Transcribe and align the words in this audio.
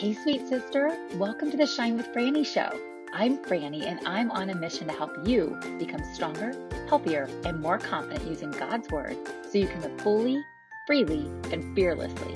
Hey, 0.00 0.14
sweet 0.14 0.48
sister, 0.48 0.96
welcome 1.16 1.50
to 1.50 1.58
the 1.58 1.66
Shine 1.66 1.98
with 1.98 2.10
Franny 2.14 2.46
show. 2.46 2.70
I'm 3.12 3.36
Franny, 3.36 3.84
and 3.84 4.00
I'm 4.06 4.30
on 4.30 4.48
a 4.48 4.54
mission 4.54 4.86
to 4.86 4.94
help 4.94 5.10
you 5.28 5.60
become 5.78 6.02
stronger, 6.14 6.54
healthier, 6.88 7.28
and 7.44 7.60
more 7.60 7.76
confident 7.76 8.26
using 8.26 8.50
God's 8.50 8.88
Word 8.88 9.18
so 9.46 9.58
you 9.58 9.66
can 9.66 9.82
live 9.82 10.00
fully, 10.00 10.42
freely, 10.86 11.26
and 11.52 11.76
fearlessly. 11.76 12.34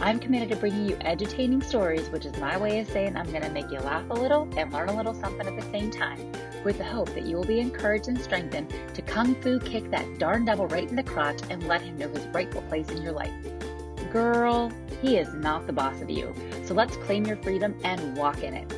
I'm 0.00 0.18
committed 0.18 0.48
to 0.48 0.56
bringing 0.56 0.84
you 0.84 0.96
edutaining 0.96 1.62
stories, 1.62 2.08
which 2.08 2.26
is 2.26 2.36
my 2.38 2.58
way 2.58 2.80
of 2.80 2.88
saying 2.88 3.16
I'm 3.16 3.30
going 3.30 3.44
to 3.44 3.50
make 3.50 3.70
you 3.70 3.78
laugh 3.78 4.10
a 4.10 4.14
little 4.14 4.48
and 4.56 4.72
learn 4.72 4.88
a 4.88 4.96
little 4.96 5.14
something 5.14 5.46
at 5.46 5.54
the 5.54 5.70
same 5.70 5.92
time, 5.92 6.32
with 6.64 6.78
the 6.78 6.84
hope 6.84 7.14
that 7.14 7.24
you 7.24 7.36
will 7.36 7.44
be 7.44 7.60
encouraged 7.60 8.08
and 8.08 8.20
strengthened 8.20 8.74
to 8.94 9.02
kung 9.02 9.36
fu 9.36 9.60
kick 9.60 9.92
that 9.92 10.18
darn 10.18 10.44
devil 10.44 10.66
right 10.66 10.90
in 10.90 10.96
the 10.96 11.04
crotch 11.04 11.40
and 11.50 11.68
let 11.68 11.82
him 11.82 11.96
know 11.98 12.08
his 12.08 12.26
rightful 12.34 12.62
place 12.62 12.88
in 12.88 13.00
your 13.00 13.12
life. 13.12 13.32
Girl, 14.12 14.72
he 15.02 15.18
is 15.18 15.32
not 15.34 15.66
the 15.66 15.72
boss 15.72 16.00
of 16.02 16.10
you, 16.10 16.34
so 16.64 16.74
let's 16.74 16.96
claim 16.96 17.24
your 17.24 17.36
freedom 17.36 17.76
and 17.84 18.16
walk 18.16 18.42
in 18.42 18.54
it. 18.54 18.72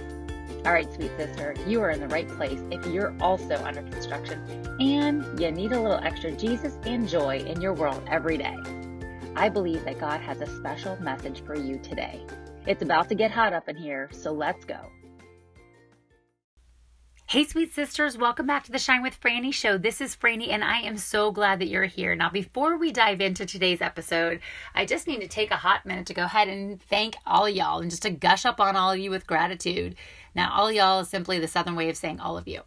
All 0.66 0.72
right, 0.72 0.92
sweet 0.92 1.10
sister, 1.16 1.54
you 1.66 1.80
are 1.80 1.90
in 1.90 2.00
the 2.00 2.08
right 2.08 2.28
place 2.28 2.60
if 2.70 2.86
you're 2.86 3.14
also 3.20 3.56
under 3.64 3.82
construction 3.82 4.38
and 4.78 5.40
you 5.40 5.50
need 5.50 5.72
a 5.72 5.80
little 5.80 5.98
extra 5.98 6.30
Jesus 6.32 6.78
and 6.84 7.08
joy 7.08 7.38
in 7.38 7.60
your 7.60 7.72
world 7.72 8.02
every 8.08 8.36
day. 8.36 8.56
I 9.34 9.48
believe 9.48 9.84
that 9.86 9.98
God 9.98 10.20
has 10.20 10.40
a 10.40 10.46
special 10.58 11.00
message 11.02 11.42
for 11.44 11.56
you 11.56 11.78
today. 11.78 12.24
It's 12.66 12.82
about 12.82 13.08
to 13.08 13.14
get 13.14 13.30
hot 13.30 13.52
up 13.52 13.68
in 13.68 13.76
here, 13.76 14.08
so 14.12 14.32
let's 14.32 14.64
go. 14.64 14.92
Hey, 17.32 17.44
sweet 17.44 17.72
sisters, 17.72 18.18
welcome 18.18 18.46
back 18.46 18.64
to 18.64 18.72
the 18.72 18.78
Shine 18.78 19.00
with 19.00 19.18
Franny 19.18 19.54
show. 19.54 19.78
This 19.78 20.02
is 20.02 20.14
Franny, 20.14 20.50
and 20.50 20.62
I 20.62 20.80
am 20.80 20.98
so 20.98 21.30
glad 21.32 21.60
that 21.60 21.68
you're 21.68 21.86
here. 21.86 22.14
Now, 22.14 22.28
before 22.28 22.76
we 22.76 22.92
dive 22.92 23.22
into 23.22 23.46
today's 23.46 23.80
episode, 23.80 24.38
I 24.74 24.84
just 24.84 25.06
need 25.06 25.22
to 25.22 25.28
take 25.28 25.50
a 25.50 25.56
hot 25.56 25.86
minute 25.86 26.04
to 26.08 26.12
go 26.12 26.24
ahead 26.24 26.48
and 26.48 26.78
thank 26.78 27.16
all 27.26 27.48
y'all 27.48 27.80
and 27.80 27.88
just 27.88 28.02
to 28.02 28.10
gush 28.10 28.44
up 28.44 28.60
on 28.60 28.76
all 28.76 28.92
of 28.92 28.98
you 28.98 29.08
with 29.08 29.26
gratitude. 29.26 29.96
Now, 30.34 30.52
all 30.52 30.70
y'all 30.70 31.00
is 31.00 31.08
simply 31.08 31.38
the 31.38 31.48
Southern 31.48 31.74
way 31.74 31.88
of 31.88 31.96
saying 31.96 32.20
all 32.20 32.36
of 32.36 32.46
you 32.46 32.60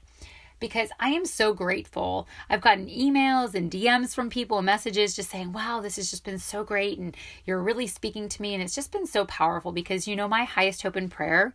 because 0.59 0.89
I 0.99 1.09
am 1.09 1.25
so 1.25 1.53
grateful. 1.53 2.27
I've 2.49 2.61
gotten 2.61 2.87
emails 2.87 3.53
and 3.53 3.69
DMs 3.69 4.15
from 4.15 4.31
people, 4.31 4.63
messages 4.63 5.15
just 5.15 5.29
saying, 5.29 5.53
wow, 5.53 5.79
this 5.79 5.97
has 5.97 6.09
just 6.09 6.25
been 6.25 6.39
so 6.39 6.63
great. 6.63 6.97
And 6.97 7.15
you're 7.45 7.61
really 7.61 7.85
speaking 7.85 8.27
to 8.29 8.41
me. 8.41 8.55
And 8.55 8.63
it's 8.63 8.73
just 8.73 8.91
been 8.91 9.05
so 9.05 9.25
powerful 9.25 9.71
because, 9.71 10.07
you 10.07 10.15
know, 10.15 10.27
my 10.27 10.43
highest 10.43 10.81
hope 10.81 10.95
and 10.95 11.11
prayer 11.11 11.53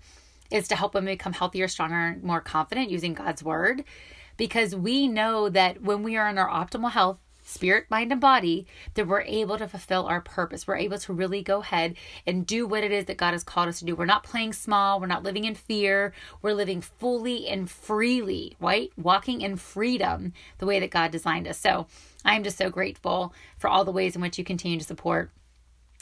is 0.51 0.69
to 0.69 0.77
help 0.77 0.95
women 0.95 1.13
become 1.13 1.33
healthier, 1.33 1.69
stronger, 1.69 2.19
more 2.23 2.41
confident 2.41 2.91
using 2.91 3.15
God's 3.15 3.43
word. 3.43 3.85
Because 4.37 4.75
we 4.75 5.07
know 5.07 5.49
that 5.49 5.83
when 5.83 6.03
we 6.03 6.17
are 6.17 6.29
in 6.29 6.39
our 6.39 6.49
optimal 6.49 6.93
health, 6.93 7.19
spirit, 7.51 7.87
mind, 7.91 8.13
and 8.13 8.21
body, 8.21 8.67
that 8.95 9.07
we're 9.07 9.23
able 9.23 9.59
to 9.59 9.69
fulfill 9.69 10.07
our 10.07 10.21
purpose. 10.21 10.67
We're 10.67 10.77
able 10.77 10.99
to 10.99 11.13
really 11.13 11.43
go 11.43 11.61
ahead 11.61 11.97
and 12.27 12.47
do 12.47 12.67
what 12.67 12.85
it 12.85 12.93
is 12.93 13.07
that 13.07 13.17
God 13.17 13.33
has 13.33 13.45
called 13.45 13.69
us 13.69 13.81
to 13.81 13.85
do. 13.85 13.97
We're 13.97 14.05
not 14.05 14.23
playing 14.23 14.53
small, 14.53 15.01
we're 15.01 15.07
not 15.07 15.23
living 15.23 15.45
in 15.45 15.55
fear, 15.55 16.13
we're 16.43 16.55
living 16.55 16.81
fully 16.81 17.49
and 17.49 17.69
freely, 17.69 18.57
right? 18.61 18.93
Walking 18.97 19.41
in 19.41 19.57
freedom 19.57 20.33
the 20.59 20.67
way 20.67 20.81
that 20.81 20.91
God 20.91 21.11
designed 21.11 21.49
us. 21.49 21.59
So 21.59 21.87
I'm 22.25 22.45
just 22.45 22.59
so 22.59 22.71
grateful 22.71 23.35
for 23.59 23.69
all 23.69 23.85
the 23.85 23.93
ways 23.93 24.15
in 24.15 24.23
which 24.23 24.39
you 24.39 24.45
continue 24.45 24.79
to 24.79 24.85
support. 24.85 25.31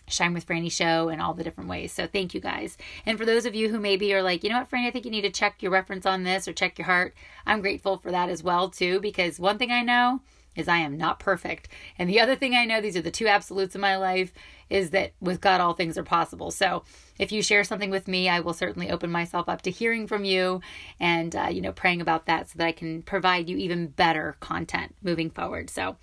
Shine 0.09 0.35
with 0.35 0.47
Franny 0.47 0.71
show 0.71 1.09
and 1.09 1.21
all 1.21 1.35
the 1.35 1.45
different 1.45 1.71
ways. 1.71 1.93
So 1.93 2.07
thank 2.07 2.35
you 2.35 2.41
guys. 2.41 2.77
And 3.07 3.19
for 3.19 3.25
those 3.25 3.47
of 3.47 3.55
you 3.55 3.69
who 3.69 3.79
maybe 3.79 4.13
are 4.15 4.23
like, 4.23 4.43
you 4.43 4.51
know 4.51 4.59
what, 4.59 4.71
Franny, 4.71 4.87
I 4.87 4.91
think 4.91 5.05
you 5.05 5.11
need 5.11 5.23
to 5.23 5.31
check 5.31 5.63
your 5.63 5.73
reference 5.73 6.07
on 6.07 6.25
this 6.25 6.49
or 6.49 6.53
check 6.53 6.79
your 6.79 6.87
heart. 6.87 7.15
I'm 7.47 7.61
grateful 7.61 7.99
for 7.99 8.11
that 8.11 8.29
as 8.29 8.43
well 8.43 8.69
too, 8.71 9.01
because 9.01 9.39
one 9.39 9.59
thing 9.59 9.71
I 9.71 9.83
know 9.83 10.21
is 10.57 10.67
I 10.67 10.79
am 10.79 10.97
not 10.97 11.21
perfect. 11.21 11.69
And 11.99 12.11
the 12.11 12.19
other 12.19 12.35
thing 12.35 12.55
I 12.55 12.65
know, 12.65 12.81
these 12.81 12.97
are 12.97 13.03
the 13.03 13.13
two 13.13 13.29
absolutes 13.29 13.77
in 13.77 13.81
my 13.81 13.97
life, 13.97 14.33
is 14.69 14.91
that 14.91 15.13
with 15.21 15.41
God, 15.41 15.61
all 15.61 15.73
things 15.73 15.97
are 15.97 16.03
possible. 16.03 16.51
So 16.51 16.83
if 17.17 17.31
you 17.31 17.43
share 17.43 17.63
something 17.63 17.91
with 17.91 18.09
me, 18.09 18.29
I 18.29 18.41
will 18.41 18.53
certainly 18.53 18.91
open 18.91 19.11
myself 19.11 19.49
up 19.49 19.63
to 19.63 19.71
hearing 19.71 20.09
from 20.09 20.25
you 20.25 20.61
and, 20.99 21.37
uh, 21.37 21.49
you 21.51 21.61
know, 21.61 21.71
praying 21.73 22.01
about 22.01 22.27
that 22.27 22.49
so 22.49 22.59
that 22.59 22.67
I 22.67 22.73
can 22.73 23.03
provide 23.03 23.49
you 23.49 23.57
even 23.57 23.87
better 23.87 24.37
content 24.41 24.97
moving 25.01 25.31
forward. 25.31 25.71
So 25.71 25.97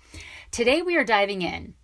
today 0.50 0.80
we 0.80 0.96
are 0.96 1.04
diving 1.04 1.42
in. 1.42 1.74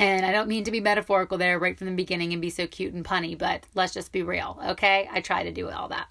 And 0.00 0.24
I 0.24 0.32
don't 0.32 0.48
mean 0.48 0.64
to 0.64 0.70
be 0.70 0.80
metaphorical 0.80 1.36
there 1.36 1.58
right 1.58 1.76
from 1.76 1.86
the 1.86 1.92
beginning 1.92 2.32
and 2.32 2.40
be 2.40 2.48
so 2.48 2.66
cute 2.66 2.94
and 2.94 3.04
punny, 3.04 3.36
but 3.36 3.66
let's 3.74 3.92
just 3.92 4.12
be 4.12 4.22
real, 4.22 4.58
okay? 4.64 5.06
I 5.12 5.20
try 5.20 5.42
to 5.44 5.52
do 5.52 5.68
all 5.68 5.88
that. 5.88 6.08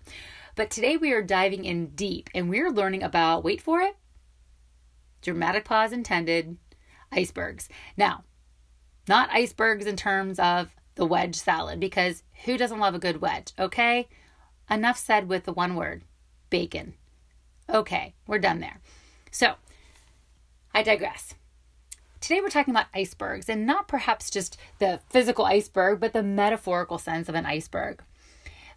But 0.56 0.70
today 0.70 0.96
we 0.96 1.12
are 1.12 1.24
diving 1.24 1.66
in 1.66 1.88
deep 1.96 2.30
and 2.36 2.52
we're 2.52 2.70
learning 2.70 3.02
about, 3.02 3.44
wait 3.44 3.64
for 3.64 3.82
it, 3.82 3.96
dramatic 5.24 5.66
pause 5.66 5.92
intended, 5.92 6.58
icebergs. 7.12 7.68
Now, 7.98 8.26
not 9.08 9.32
icebergs 9.32 9.88
in 9.88 9.96
terms 9.96 10.38
of 10.38 10.70
the 10.94 11.08
wedge 11.08 11.36
salad, 11.36 11.80
because 11.80 12.22
who 12.46 12.60
doesn't 12.60 12.80
love 12.80 12.94
a 12.94 13.00
good 13.00 13.22
wedge, 13.22 13.54
okay? 13.58 14.08
Enough 14.70 15.00
said 15.00 15.28
with 15.28 15.46
the 15.46 15.54
one 15.54 15.76
word 15.76 16.04
bacon. 16.52 16.94
Okay, 17.68 18.14
we're 18.28 18.38
done 18.38 18.60
there. 18.60 18.82
So, 19.32 19.56
I 20.76 20.84
digress. 20.84 21.34
Today 22.22 22.42
we're 22.42 22.50
talking 22.50 22.74
about 22.74 22.88
icebergs 22.94 23.48
and 23.48 23.66
not 23.66 23.88
perhaps 23.88 24.30
just 24.30 24.58
the 24.80 25.00
physical 25.10 25.46
iceberg, 25.46 26.00
but 26.00 26.12
the 26.12 26.22
metaphorical 26.22 26.98
sense 26.98 27.30
of 27.30 27.36
an 27.36 27.46
iceberg. 27.46 28.04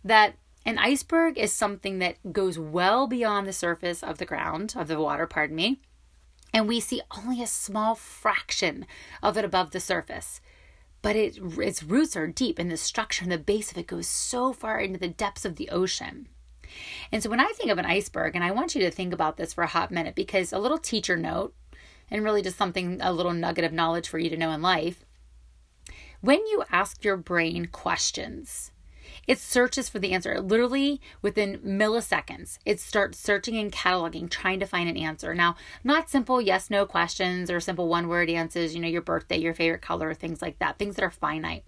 That 0.04 0.36
an 0.64 0.78
iceberg 0.78 1.36
is 1.36 1.52
something 1.52 1.98
that 1.98 2.32
goes 2.32 2.58
well 2.58 3.08
beyond 3.08 3.46
the 3.46 3.52
surface 3.52 4.02
of 4.02 4.18
the 4.18 4.24
ground, 4.24 4.74
of 4.76 4.86
the 4.86 5.00
water, 5.00 5.26
pardon 5.26 5.56
me, 5.56 5.80
and 6.54 6.68
we 6.68 6.78
see 6.78 7.02
only 7.16 7.42
a 7.42 7.48
small 7.48 7.96
fraction 7.96 8.86
of 9.22 9.36
it 9.36 9.44
above 9.44 9.72
the 9.72 9.80
surface. 9.80 10.40
But 11.00 11.16
it, 11.16 11.38
its 11.58 11.82
roots 11.82 12.16
are 12.16 12.28
deep, 12.28 12.60
and 12.60 12.70
the 12.70 12.76
structure 12.76 13.24
and 13.24 13.32
the 13.32 13.38
base 13.38 13.72
of 13.72 13.78
it 13.78 13.88
goes 13.88 14.06
so 14.06 14.52
far 14.52 14.78
into 14.78 15.00
the 15.00 15.08
depths 15.08 15.44
of 15.44 15.56
the 15.56 15.68
ocean. 15.70 16.28
And 17.10 17.20
so, 17.22 17.28
when 17.28 17.40
I 17.40 17.52
think 17.56 17.70
of 17.70 17.78
an 17.78 17.86
iceberg, 17.86 18.36
and 18.36 18.44
I 18.44 18.52
want 18.52 18.76
you 18.76 18.80
to 18.82 18.90
think 18.90 19.12
about 19.12 19.36
this 19.36 19.52
for 19.52 19.64
a 19.64 19.66
hot 19.66 19.90
minute, 19.90 20.14
because 20.14 20.52
a 20.52 20.60
little 20.60 20.78
teacher 20.78 21.16
note, 21.16 21.54
and 22.12 22.22
really 22.22 22.42
just 22.42 22.58
something, 22.58 22.98
a 23.00 23.12
little 23.12 23.32
nugget 23.32 23.64
of 23.64 23.72
knowledge 23.72 24.06
for 24.06 24.18
you 24.18 24.28
to 24.28 24.36
know 24.36 24.52
in 24.52 24.60
life. 24.60 25.04
When 26.20 26.46
you 26.46 26.62
ask 26.70 27.02
your 27.02 27.16
brain 27.16 27.66
questions, 27.66 28.70
it 29.26 29.38
searches 29.38 29.88
for 29.88 29.98
the 29.98 30.12
answer. 30.12 30.38
Literally 30.40 31.00
within 31.22 31.58
milliseconds, 31.60 32.58
it 32.66 32.78
starts 32.80 33.18
searching 33.18 33.56
and 33.56 33.72
cataloging, 33.72 34.28
trying 34.30 34.60
to 34.60 34.66
find 34.66 34.88
an 34.88 34.96
answer. 34.96 35.34
Now, 35.34 35.56
not 35.82 36.10
simple 36.10 36.40
yes 36.40 36.70
no 36.70 36.84
questions 36.84 37.50
or 37.50 37.60
simple 37.60 37.88
one 37.88 38.08
word 38.08 38.28
answers, 38.28 38.74
you 38.74 38.80
know, 38.80 38.88
your 38.88 39.02
birthday, 39.02 39.38
your 39.38 39.54
favorite 39.54 39.82
color, 39.82 40.12
things 40.12 40.42
like 40.42 40.58
that, 40.58 40.78
things 40.78 40.96
that 40.96 41.04
are 41.04 41.10
finite. 41.10 41.64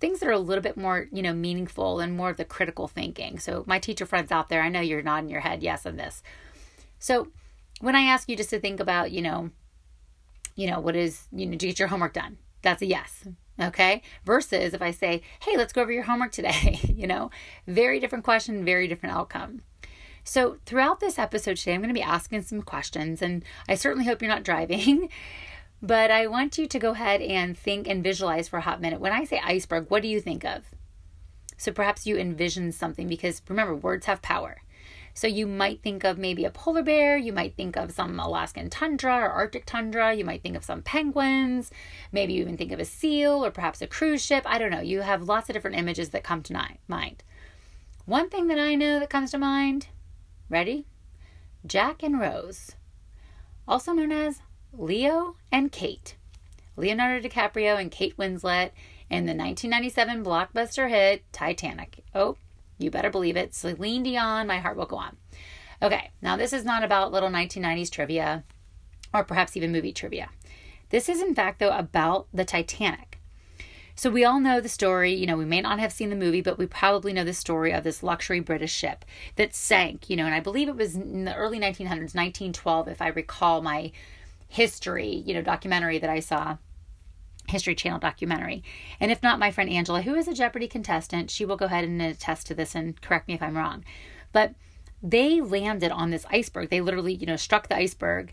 Things 0.00 0.20
that 0.20 0.28
are 0.28 0.32
a 0.32 0.38
little 0.38 0.62
bit 0.62 0.76
more, 0.76 1.08
you 1.12 1.22
know, 1.22 1.32
meaningful 1.32 2.00
and 2.00 2.16
more 2.16 2.30
of 2.30 2.36
the 2.36 2.44
critical 2.44 2.88
thinking. 2.88 3.38
So, 3.38 3.64
my 3.66 3.78
teacher 3.78 4.06
friends 4.06 4.30
out 4.30 4.48
there, 4.48 4.62
I 4.62 4.68
know 4.68 4.80
you're 4.80 5.02
nodding 5.02 5.30
your 5.30 5.40
head 5.40 5.62
yes 5.62 5.86
on 5.86 5.96
this. 5.96 6.22
So, 7.00 7.28
when 7.80 7.96
I 7.96 8.02
ask 8.02 8.28
you 8.28 8.36
just 8.36 8.50
to 8.50 8.60
think 8.60 8.80
about, 8.80 9.12
you 9.12 9.22
know, 9.22 9.50
you 10.58 10.68
know, 10.68 10.80
what 10.80 10.96
is, 10.96 11.28
you 11.30 11.46
know, 11.46 11.56
to 11.56 11.66
get 11.68 11.78
your 11.78 11.86
homework 11.86 12.14
done, 12.14 12.36
that's 12.62 12.82
a 12.82 12.86
yes. 12.86 13.24
Okay. 13.60 14.02
Versus 14.24 14.74
if 14.74 14.82
I 14.82 14.90
say, 14.90 15.22
hey, 15.40 15.56
let's 15.56 15.72
go 15.72 15.82
over 15.82 15.92
your 15.92 16.02
homework 16.02 16.32
today, 16.32 16.80
you 16.94 17.06
know, 17.06 17.30
very 17.68 18.00
different 18.00 18.24
question, 18.24 18.64
very 18.64 18.88
different 18.88 19.14
outcome. 19.14 19.62
So, 20.24 20.58
throughout 20.66 20.98
this 20.98 21.18
episode 21.18 21.56
today, 21.56 21.74
I'm 21.74 21.80
going 21.80 21.88
to 21.88 21.94
be 21.94 22.02
asking 22.02 22.42
some 22.42 22.60
questions, 22.60 23.22
and 23.22 23.44
I 23.68 23.76
certainly 23.76 24.04
hope 24.04 24.20
you're 24.20 24.28
not 24.28 24.42
driving, 24.42 25.08
but 25.82 26.10
I 26.10 26.26
want 26.26 26.58
you 26.58 26.66
to 26.66 26.78
go 26.78 26.90
ahead 26.90 27.22
and 27.22 27.56
think 27.56 27.88
and 27.88 28.02
visualize 28.02 28.48
for 28.48 28.58
a 28.58 28.62
hot 28.62 28.80
minute. 28.80 29.00
When 29.00 29.12
I 29.12 29.24
say 29.24 29.40
iceberg, 29.42 29.86
what 29.88 30.02
do 30.02 30.08
you 30.08 30.20
think 30.20 30.44
of? 30.44 30.64
So, 31.56 31.72
perhaps 31.72 32.04
you 32.04 32.18
envision 32.18 32.72
something 32.72 33.06
because 33.06 33.40
remember, 33.48 33.74
words 33.76 34.06
have 34.06 34.20
power. 34.20 34.60
So 35.18 35.26
you 35.26 35.48
might 35.48 35.82
think 35.82 36.04
of 36.04 36.16
maybe 36.16 36.44
a 36.44 36.50
polar 36.52 36.84
bear, 36.84 37.18
you 37.18 37.32
might 37.32 37.56
think 37.56 37.76
of 37.76 37.90
some 37.90 38.20
Alaskan 38.20 38.70
tundra 38.70 39.16
or 39.16 39.30
Arctic 39.30 39.66
tundra, 39.66 40.14
you 40.14 40.24
might 40.24 40.44
think 40.44 40.54
of 40.54 40.64
some 40.64 40.80
penguins, 40.80 41.72
maybe 42.12 42.34
you 42.34 42.42
even 42.42 42.56
think 42.56 42.70
of 42.70 42.78
a 42.78 42.84
seal 42.84 43.44
or 43.44 43.50
perhaps 43.50 43.82
a 43.82 43.88
cruise 43.88 44.24
ship. 44.24 44.44
I 44.46 44.58
don't 44.58 44.70
know. 44.70 44.80
You 44.80 45.00
have 45.00 45.24
lots 45.24 45.48
of 45.48 45.54
different 45.54 45.76
images 45.76 46.10
that 46.10 46.22
come 46.22 46.44
to 46.44 46.76
mind. 46.86 47.24
One 48.06 48.30
thing 48.30 48.46
that 48.46 48.60
I 48.60 48.76
know 48.76 49.00
that 49.00 49.10
comes 49.10 49.32
to 49.32 49.38
mind, 49.38 49.88
ready? 50.48 50.86
Jack 51.66 52.04
and 52.04 52.20
Rose, 52.20 52.76
also 53.66 53.94
known 53.94 54.12
as 54.12 54.42
Leo 54.72 55.34
and 55.50 55.72
Kate. 55.72 56.14
Leonardo 56.76 57.28
DiCaprio 57.28 57.76
and 57.76 57.90
Kate 57.90 58.16
Winslet 58.16 58.70
in 59.10 59.26
the 59.26 59.34
1997 59.34 60.22
blockbuster 60.24 60.88
hit 60.88 61.24
Titanic. 61.32 62.04
Oh, 62.14 62.36
you 62.78 62.90
better 62.90 63.10
believe 63.10 63.36
it. 63.36 63.54
Celine 63.54 64.02
Dion, 64.02 64.46
My 64.46 64.58
Heart 64.58 64.76
Will 64.76 64.86
Go 64.86 64.96
On. 64.96 65.16
Okay, 65.82 66.10
now 66.22 66.36
this 66.36 66.52
is 66.52 66.64
not 66.64 66.82
about 66.82 67.12
little 67.12 67.28
1990s 67.28 67.90
trivia 67.90 68.44
or 69.12 69.24
perhaps 69.24 69.56
even 69.56 69.72
movie 69.72 69.92
trivia. 69.92 70.30
This 70.90 71.08
is, 71.08 71.20
in 71.20 71.34
fact, 71.34 71.58
though, 71.58 71.76
about 71.76 72.26
the 72.32 72.44
Titanic. 72.44 73.20
So 73.94 74.10
we 74.10 74.24
all 74.24 74.38
know 74.38 74.60
the 74.60 74.68
story. 74.68 75.12
You 75.12 75.26
know, 75.26 75.36
we 75.36 75.44
may 75.44 75.60
not 75.60 75.80
have 75.80 75.92
seen 75.92 76.08
the 76.10 76.16
movie, 76.16 76.40
but 76.40 76.56
we 76.56 76.66
probably 76.66 77.12
know 77.12 77.24
the 77.24 77.34
story 77.34 77.72
of 77.72 77.84
this 77.84 78.02
luxury 78.02 78.40
British 78.40 78.72
ship 78.72 79.04
that 79.36 79.54
sank, 79.54 80.08
you 80.08 80.16
know, 80.16 80.24
and 80.24 80.34
I 80.34 80.40
believe 80.40 80.68
it 80.68 80.76
was 80.76 80.94
in 80.94 81.24
the 81.24 81.34
early 81.34 81.58
1900s, 81.58 82.14
1912, 82.14 82.88
if 82.88 83.02
I 83.02 83.08
recall 83.08 83.60
my 83.60 83.90
history, 84.48 85.08
you 85.26 85.34
know, 85.34 85.42
documentary 85.42 85.98
that 85.98 86.08
I 86.08 86.20
saw 86.20 86.58
History 87.48 87.74
Channel 87.74 87.98
documentary. 87.98 88.62
And 89.00 89.10
if 89.10 89.22
not, 89.22 89.38
my 89.38 89.50
friend 89.50 89.70
Angela, 89.70 90.02
who 90.02 90.14
is 90.14 90.28
a 90.28 90.34
Jeopardy 90.34 90.68
contestant, 90.68 91.30
she 91.30 91.44
will 91.44 91.56
go 91.56 91.66
ahead 91.66 91.84
and 91.84 92.00
attest 92.00 92.46
to 92.46 92.54
this 92.54 92.74
and 92.74 93.00
correct 93.00 93.28
me 93.28 93.34
if 93.34 93.42
I'm 93.42 93.56
wrong. 93.56 93.84
But 94.32 94.54
they 95.02 95.40
landed 95.40 95.92
on 95.92 96.10
this 96.10 96.26
iceberg. 96.30 96.70
They 96.70 96.80
literally, 96.80 97.14
you 97.14 97.26
know, 97.26 97.36
struck 97.36 97.68
the 97.68 97.76
iceberg 97.76 98.32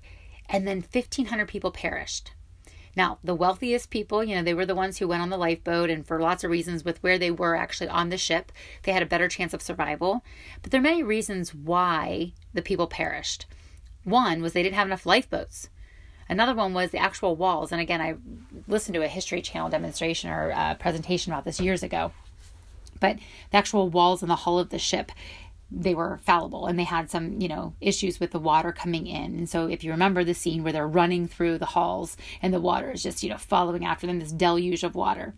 and 0.50 0.68
then 0.68 0.84
1,500 0.92 1.48
people 1.48 1.72
perished. 1.72 2.32
Now, 2.96 3.20
the 3.24 3.36
wealthiest 3.36 3.90
people, 3.90 4.24
you 4.24 4.36
know, 4.36 4.44
they 4.44 4.54
were 4.54 4.66
the 4.66 4.76
ones 4.76 4.98
who 4.98 5.08
went 5.08 5.22
on 5.22 5.30
the 5.30 5.38
lifeboat, 5.38 5.90
and 5.90 6.08
for 6.08 6.22
lots 6.22 6.46
of 6.46 6.52
reasons, 6.52 6.86
with 6.86 7.04
where 7.04 7.18
they 7.18 7.30
were 7.30 7.56
actually 7.56 7.90
on 7.90 8.08
the 8.10 8.18
ship, 8.18 8.54
they 8.84 8.94
had 8.94 9.04
a 9.04 9.08
better 9.08 9.28
chance 9.28 9.54
of 9.54 9.62
survival. 9.62 10.24
But 10.62 10.72
there 10.72 10.80
are 10.80 10.84
many 10.84 11.04
reasons 11.04 11.54
why 11.54 12.32
the 12.54 12.62
people 12.62 12.88
perished. 12.88 13.48
One 14.06 14.42
was 14.42 14.54
they 14.54 14.64
didn't 14.64 14.76
have 14.76 14.88
enough 14.88 15.06
lifeboats. 15.06 15.70
Another 16.28 16.56
one 16.56 16.74
was 16.74 16.92
the 16.92 16.98
actual 16.98 17.36
walls. 17.36 17.72
And 17.72 17.80
again, 17.80 18.02
I 18.02 18.16
listened 18.68 18.96
to 18.96 19.04
a 19.04 19.08
History 19.08 19.42
Channel 19.42 19.70
demonstration 19.70 20.30
or 20.30 20.52
uh, 20.52 20.76
presentation 20.76 21.32
about 21.32 21.46
this 21.46 21.60
years 21.60 21.84
ago. 21.84 22.12
But 23.00 23.18
the 23.52 23.58
actual 23.58 23.90
walls 23.90 24.24
in 24.24 24.30
the 24.30 24.36
hull 24.36 24.58
of 24.58 24.70
the 24.70 24.80
ship 24.80 25.12
they 25.72 25.96
were 25.96 26.20
fallible 26.24 26.68
and 26.68 26.78
they 26.78 26.84
had 26.84 27.10
some, 27.10 27.42
you 27.42 27.48
know, 27.48 27.74
issues 27.82 28.20
with 28.20 28.32
the 28.32 28.40
water 28.40 28.72
coming 28.72 29.08
in. 29.08 29.36
And 29.36 29.50
so 29.50 29.68
if 29.68 29.84
you 29.84 29.92
remember 29.92 30.24
the 30.24 30.34
scene 30.34 30.64
where 30.64 30.72
they're 30.72 30.88
running 30.88 31.28
through 31.28 31.58
the 31.58 31.66
halls 31.66 32.18
and 32.42 32.54
the 32.54 32.62
water 32.62 32.92
is 32.92 33.04
just, 33.04 33.24
you 33.24 33.30
know, 33.30 33.38
following 33.38 33.84
after 33.84 34.06
them, 34.06 34.20
this 34.20 34.32
deluge 34.32 34.84
of 34.84 34.96
water. 34.96 35.34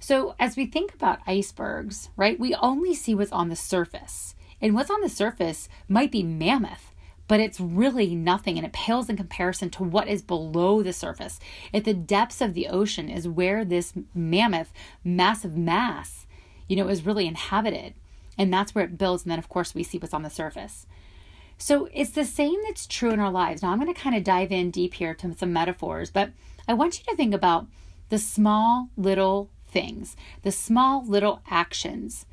So 0.00 0.34
as 0.38 0.56
we 0.56 0.66
think 0.66 0.94
about 0.94 1.20
icebergs, 1.26 2.08
right, 2.16 2.38
we 2.38 2.54
only 2.56 2.94
see 2.94 3.14
what's 3.14 3.32
on 3.32 3.48
the 3.48 3.56
surface. 3.56 4.34
And 4.60 4.74
what's 4.74 4.90
on 4.90 5.02
the 5.02 5.08
surface 5.08 5.68
might 5.88 6.10
be 6.10 6.22
mammoth, 6.22 6.94
but 7.28 7.40
it's 7.40 7.60
really 7.60 8.14
nothing 8.14 8.56
and 8.56 8.66
it 8.66 8.72
pales 8.72 9.08
in 9.08 9.16
comparison 9.16 9.70
to 9.70 9.82
what 9.82 10.08
is 10.08 10.22
below 10.22 10.82
the 10.82 10.92
surface. 10.92 11.40
At 11.74 11.84
the 11.84 11.94
depths 11.94 12.40
of 12.40 12.54
the 12.54 12.68
ocean 12.68 13.08
is 13.08 13.28
where 13.28 13.64
this 13.64 13.94
mammoth, 14.14 14.72
massive 15.04 15.56
mass, 15.56 16.26
you 16.68 16.76
know, 16.76 16.88
is 16.88 17.06
really 17.06 17.26
inhabited. 17.26 17.94
And 18.38 18.52
that's 18.52 18.74
where 18.74 18.84
it 18.84 18.98
builds. 18.98 19.24
And 19.24 19.32
then, 19.32 19.38
of 19.38 19.48
course, 19.48 19.74
we 19.74 19.82
see 19.82 19.98
what's 19.98 20.14
on 20.14 20.22
the 20.22 20.30
surface. 20.30 20.86
So 21.58 21.88
it's 21.92 22.10
the 22.10 22.24
same 22.24 22.60
that's 22.64 22.86
true 22.86 23.10
in 23.10 23.20
our 23.20 23.30
lives. 23.30 23.62
Now, 23.62 23.70
I'm 23.70 23.80
going 23.80 23.92
to 23.92 23.98
kind 23.98 24.14
of 24.14 24.24
dive 24.24 24.52
in 24.52 24.70
deep 24.70 24.94
here 24.94 25.14
to 25.14 25.34
some 25.34 25.52
metaphors, 25.52 26.10
but 26.10 26.30
I 26.68 26.74
want 26.74 26.98
you 26.98 27.04
to 27.08 27.16
think 27.16 27.32
about 27.32 27.66
the 28.10 28.18
small 28.18 28.90
little 28.96 29.48
things, 29.66 30.16
the 30.42 30.52
small 30.52 31.04
little 31.04 31.40
actions 31.50 32.26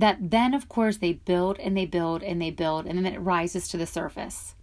that 0.00 0.30
then, 0.30 0.54
of 0.54 0.68
course, 0.68 0.98
they 0.98 1.12
build 1.12 1.58
and 1.58 1.76
they 1.76 1.86
build 1.86 2.22
and 2.22 2.40
they 2.40 2.50
build, 2.50 2.86
and 2.86 2.98
then 2.98 3.12
it 3.12 3.18
rises 3.18 3.68
to 3.68 3.76
the 3.76 3.86
surface. 3.86 4.54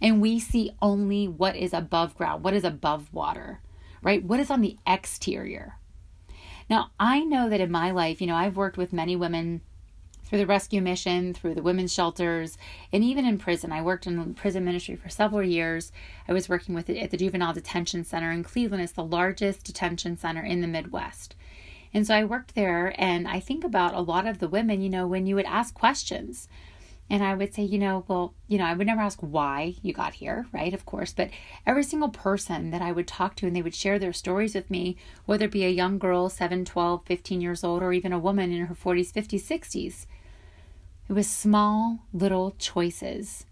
And 0.00 0.20
we 0.20 0.40
see 0.40 0.72
only 0.82 1.28
what 1.28 1.54
is 1.54 1.72
above 1.72 2.16
ground, 2.16 2.42
what 2.42 2.54
is 2.54 2.64
above 2.64 3.12
water, 3.12 3.60
right? 4.02 4.24
What 4.24 4.40
is 4.40 4.50
on 4.50 4.60
the 4.60 4.76
exterior. 4.86 5.78
Now, 6.68 6.90
I 6.98 7.20
know 7.20 7.48
that 7.48 7.60
in 7.60 7.70
my 7.70 7.90
life, 7.90 8.20
you 8.20 8.26
know, 8.26 8.34
I've 8.34 8.56
worked 8.56 8.76
with 8.76 8.92
many 8.92 9.14
women 9.14 9.60
through 10.24 10.38
the 10.38 10.46
rescue 10.46 10.80
mission, 10.80 11.34
through 11.34 11.54
the 11.54 11.62
women's 11.62 11.92
shelters, 11.92 12.56
and 12.92 13.04
even 13.04 13.26
in 13.26 13.36
prison. 13.36 13.70
I 13.70 13.82
worked 13.82 14.06
in 14.06 14.32
prison 14.34 14.64
ministry 14.64 14.96
for 14.96 15.10
several 15.10 15.42
years. 15.42 15.92
I 16.26 16.32
was 16.32 16.48
working 16.48 16.74
with 16.74 16.88
it 16.88 16.96
at 16.96 17.10
the 17.10 17.18
Juvenile 17.18 17.52
Detention 17.52 18.04
Center 18.04 18.30
in 18.30 18.42
Cleveland. 18.42 18.82
It's 18.82 18.92
the 18.92 19.04
largest 19.04 19.64
detention 19.64 20.16
center 20.16 20.42
in 20.42 20.62
the 20.62 20.66
Midwest. 20.66 21.36
And 21.94 22.06
so 22.06 22.14
I 22.14 22.24
worked 22.24 22.54
there, 22.54 22.94
and 22.98 23.28
I 23.28 23.40
think 23.40 23.64
about 23.64 23.94
a 23.94 24.00
lot 24.00 24.26
of 24.26 24.38
the 24.38 24.48
women, 24.48 24.80
you 24.80 24.88
know, 24.88 25.06
when 25.06 25.26
you 25.26 25.34
would 25.34 25.44
ask 25.44 25.74
questions. 25.74 26.48
And 27.10 27.22
I 27.22 27.34
would 27.34 27.52
say, 27.52 27.62
you 27.62 27.78
know, 27.78 28.04
well, 28.08 28.32
you 28.48 28.56
know, 28.56 28.64
I 28.64 28.72
would 28.72 28.86
never 28.86 29.02
ask 29.02 29.18
why 29.20 29.74
you 29.82 29.92
got 29.92 30.14
here, 30.14 30.46
right? 30.52 30.72
Of 30.72 30.86
course. 30.86 31.12
But 31.12 31.28
every 31.66 31.82
single 31.82 32.08
person 32.08 32.70
that 32.70 32.80
I 32.80 32.92
would 32.92 33.06
talk 33.06 33.36
to 33.36 33.46
and 33.46 33.54
they 33.54 33.60
would 33.60 33.74
share 33.74 33.98
their 33.98 34.14
stories 34.14 34.54
with 34.54 34.70
me, 34.70 34.96
whether 35.26 35.44
it 35.44 35.50
be 35.50 35.66
a 35.66 35.70
young 35.70 35.98
girl, 35.98 36.30
7, 36.30 36.64
12, 36.64 37.04
15 37.04 37.40
years 37.42 37.62
old, 37.62 37.82
or 37.82 37.92
even 37.92 38.12
a 38.12 38.18
woman 38.18 38.50
in 38.50 38.64
her 38.64 38.74
40s, 38.74 39.12
50s, 39.12 39.42
60s, 39.42 40.06
it 41.08 41.12
was 41.12 41.28
small 41.28 41.98
little 42.14 42.54
choices. 42.58 43.44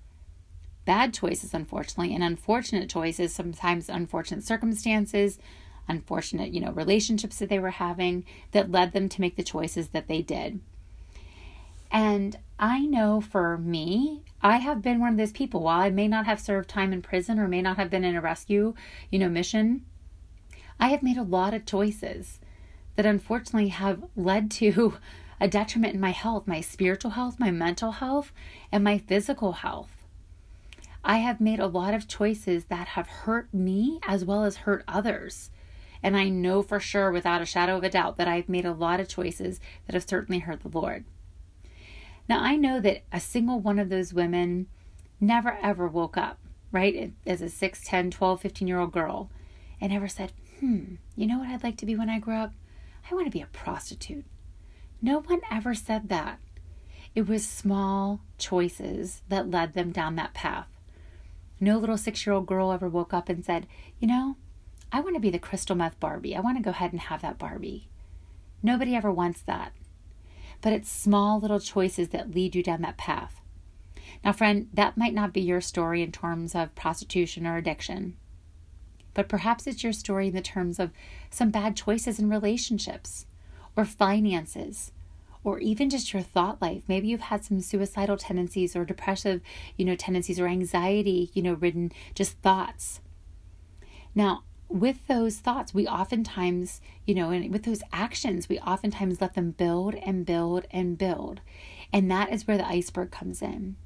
Bad 0.87 1.13
choices, 1.13 1.53
unfortunately, 1.53 2.15
and 2.15 2.25
unfortunate 2.25 2.89
choices, 2.89 3.35
sometimes 3.35 3.91
unfortunate 3.91 4.45
circumstances, 4.45 5.39
unfortunate, 5.91 6.53
you 6.53 6.61
know, 6.61 6.73
relationships 6.73 7.39
that 7.39 7.49
they 7.49 7.59
were 7.59 7.71
having 7.71 8.25
that 8.53 8.71
led 8.71 8.93
them 8.93 9.09
to 9.09 9.21
make 9.21 9.37
the 9.37 9.43
choices 9.43 9.89
that 9.89 10.09
they 10.09 10.23
did. 10.23 10.61
And 11.91 12.39
I 12.59 12.81
know 12.87 13.21
for 13.21 13.59
me, 13.59 14.23
I 14.43 14.59
have 14.59 14.81
been 14.81 15.01
one 15.01 15.13
of 15.13 15.17
those 15.19 15.33
people. 15.33 15.63
While 15.63 15.81
I 15.81 15.91
may 15.91 16.07
not 16.09 16.27
have 16.27 16.41
served 16.41 16.69
time 16.69 16.93
in 16.93 17.03
prison 17.03 17.39
or 17.39 17.49
may 17.49 17.63
not 17.63 17.77
have 17.77 17.91
been 17.91 18.05
in 18.05 18.15
a 18.15 18.21
rescue, 18.21 18.75
you 19.11 19.19
know, 19.19 19.29
mission, 19.29 19.85
I 20.79 20.89
have 20.89 21.03
made 21.03 21.17
a 21.17 21.23
lot 21.23 21.53
of 21.53 21.67
choices 21.67 22.39
that 22.97 23.07
unfortunately 23.07 23.69
have 23.69 24.05
led 24.15 24.51
to 24.53 24.95
a 25.41 25.49
detriment 25.49 25.95
in 25.95 26.01
my 26.01 26.11
health, 26.11 26.47
my 26.47 26.61
spiritual 26.61 27.13
health, 27.13 27.41
my 27.41 27.51
mental 27.51 27.93
health, 27.93 28.33
and 28.71 28.85
my 28.85 28.99
physical 28.99 29.53
health. 29.53 29.97
I 31.03 31.19
have 31.19 31.41
made 31.41 31.61
a 31.61 31.67
lot 31.67 31.95
of 31.95 32.07
choices 32.07 32.67
that 32.67 32.89
have 32.89 33.07
hurt 33.07 33.53
me 33.55 34.01
as 34.07 34.25
well 34.25 34.45
as 34.45 34.59
hurt 34.59 34.85
others. 34.87 35.51
And 36.03 36.17
I 36.17 36.29
know 36.29 36.63
for 36.63 36.81
sure, 36.81 37.11
without 37.11 37.43
a 37.43 37.47
shadow 37.47 37.77
of 37.77 37.85
a 37.85 37.91
doubt, 37.91 38.17
that 38.17 38.29
I've 38.29 38.49
made 38.49 38.65
a 38.65 38.73
lot 38.73 39.01
of 39.01 39.09
choices 39.09 39.61
that 39.87 39.95
have 39.95 40.09
certainly 40.09 40.39
hurt 40.41 40.61
the 40.61 40.69
Lord. 40.69 41.05
Now, 42.29 42.41
I 42.43 42.57
know 42.57 42.81
that 42.81 43.03
a 43.13 43.21
single 43.21 43.61
one 43.61 43.79
of 43.79 43.89
those 43.89 44.15
women 44.15 44.67
never 45.21 45.59
ever 45.63 45.89
woke 45.89 46.17
up, 46.17 46.39
right, 46.73 47.13
as 47.27 47.43
a 47.43 47.49
6, 47.49 47.81
10, 47.85 48.11
12, 48.11 48.41
15 48.41 48.69
year 48.69 48.79
old 48.79 48.93
girl 48.93 49.31
and 49.81 49.93
ever 49.93 50.09
said, 50.09 50.33
hmm, 50.61 50.95
you 51.17 51.27
know 51.27 51.39
what 51.39 51.49
I'd 51.49 51.65
like 51.65 51.77
to 51.79 51.87
be 51.87 51.97
when 51.97 52.11
I 52.11 52.19
grow 52.19 52.37
up? 52.37 52.53
I 53.11 53.15
want 53.15 53.27
to 53.27 53.31
be 53.31 53.43
a 53.43 53.47
prostitute. 53.47 54.25
No 55.03 55.21
one 55.21 55.41
ever 55.51 55.75
said 55.75 56.09
that. 56.09 56.39
It 57.15 57.27
was 57.27 57.47
small 57.47 58.21
choices 58.39 59.23
that 59.29 59.51
led 59.51 59.75
them 59.75 59.91
down 59.91 60.17
that 60.17 60.35
path. 60.35 60.69
No 61.59 61.79
little 61.79 61.99
six 61.99 62.25
year 62.25 62.35
old 62.35 62.47
girl 62.47 62.73
ever 62.73 62.89
woke 62.89 63.13
up 63.13 63.29
and 63.29 63.45
said, 63.45 63.67
You 63.99 64.07
know, 64.07 64.37
I 64.93 65.01
want 65.01 65.15
to 65.15 65.21
be 65.21 65.31
the 65.31 65.39
crystal 65.39 65.77
meth 65.77 66.01
Barbie. 66.01 66.35
I 66.35 66.41
want 66.41 66.57
to 66.59 66.63
go 66.63 66.71
ahead 66.71 66.93
and 66.93 67.01
have 67.01 67.23
that 67.23 67.39
Barbie. 67.39 67.89
Nobody 68.63 68.95
ever 68.95 69.11
wants 69.11 69.41
that. 69.43 69.73
But 70.61 70.73
it's 70.73 70.91
small 70.91 71.41
little 71.41 71.61
choices 71.61 72.09
that 72.09 72.35
lead 72.35 72.55
you 72.55 72.63
down 72.63 72.83
that 72.83 72.99
path. 72.99 73.41
Now, 74.25 74.33
friend, 74.33 74.69
that 74.75 74.97
might 74.97 75.15
not 75.15 75.33
be 75.33 75.41
your 75.41 75.61
story 75.61 76.03
in 76.03 76.13
terms 76.13 76.55
of 76.55 76.75
prostitution 76.75 77.47
or 77.47 77.57
addiction, 77.57 78.17
but 79.15 79.29
perhaps 79.29 79.67
it's 79.67 79.83
your 79.83 79.93
story 79.93 80.29
in 80.29 80.35
the 80.35 80.43
terms 80.43 80.79
of 80.79 80.91
some 81.31 81.51
bad 81.51 81.77
choices 81.77 82.19
in 82.19 82.29
relationships 82.29 83.27
or 83.77 83.85
finances 83.85 84.93
or 85.43 85.59
even 85.59 85.89
just 85.89 86.13
your 86.13 86.23
thought 86.23 86.61
life. 86.61 86.83
Maybe 86.87 87.09
you've 87.09 87.21
had 87.21 87.45
some 87.45 87.61
suicidal 87.61 88.17
tendencies 88.17 88.77
or 88.77 88.85
depressive, 88.85 89.41
you 89.77 89.85
know, 89.85 89.95
tendencies 89.95 90.39
or 90.39 90.47
anxiety, 90.47 91.31
you 91.33 91.43
know, 91.43 91.55
ridden 91.55 91.93
just 92.15 92.39
thoughts. 92.39 93.01
Now, 94.15 94.43
with 94.71 95.07
those 95.09 95.39
thoughts, 95.39 95.75
we 95.75 95.87
oftentimes, 95.87 96.81
you 97.05 97.15
know, 97.15 97.31
and 97.31 97.53
with 97.53 97.65
those 97.65 97.83
actions, 97.93 98.49
we 98.49 98.59
oftentimes 98.61 99.21
let 99.21 99.35
them 99.35 99.51
build 99.51 99.95
and 99.97 100.25
build 100.25 100.67
and 100.71 100.97
build. 100.97 101.41
And 101.93 102.11
that 102.11 102.33
is 102.33 102.47
where 102.47 102.57
the 102.57 102.67
iceberg 102.67 103.11
comes 103.11 103.43
in 103.43 103.77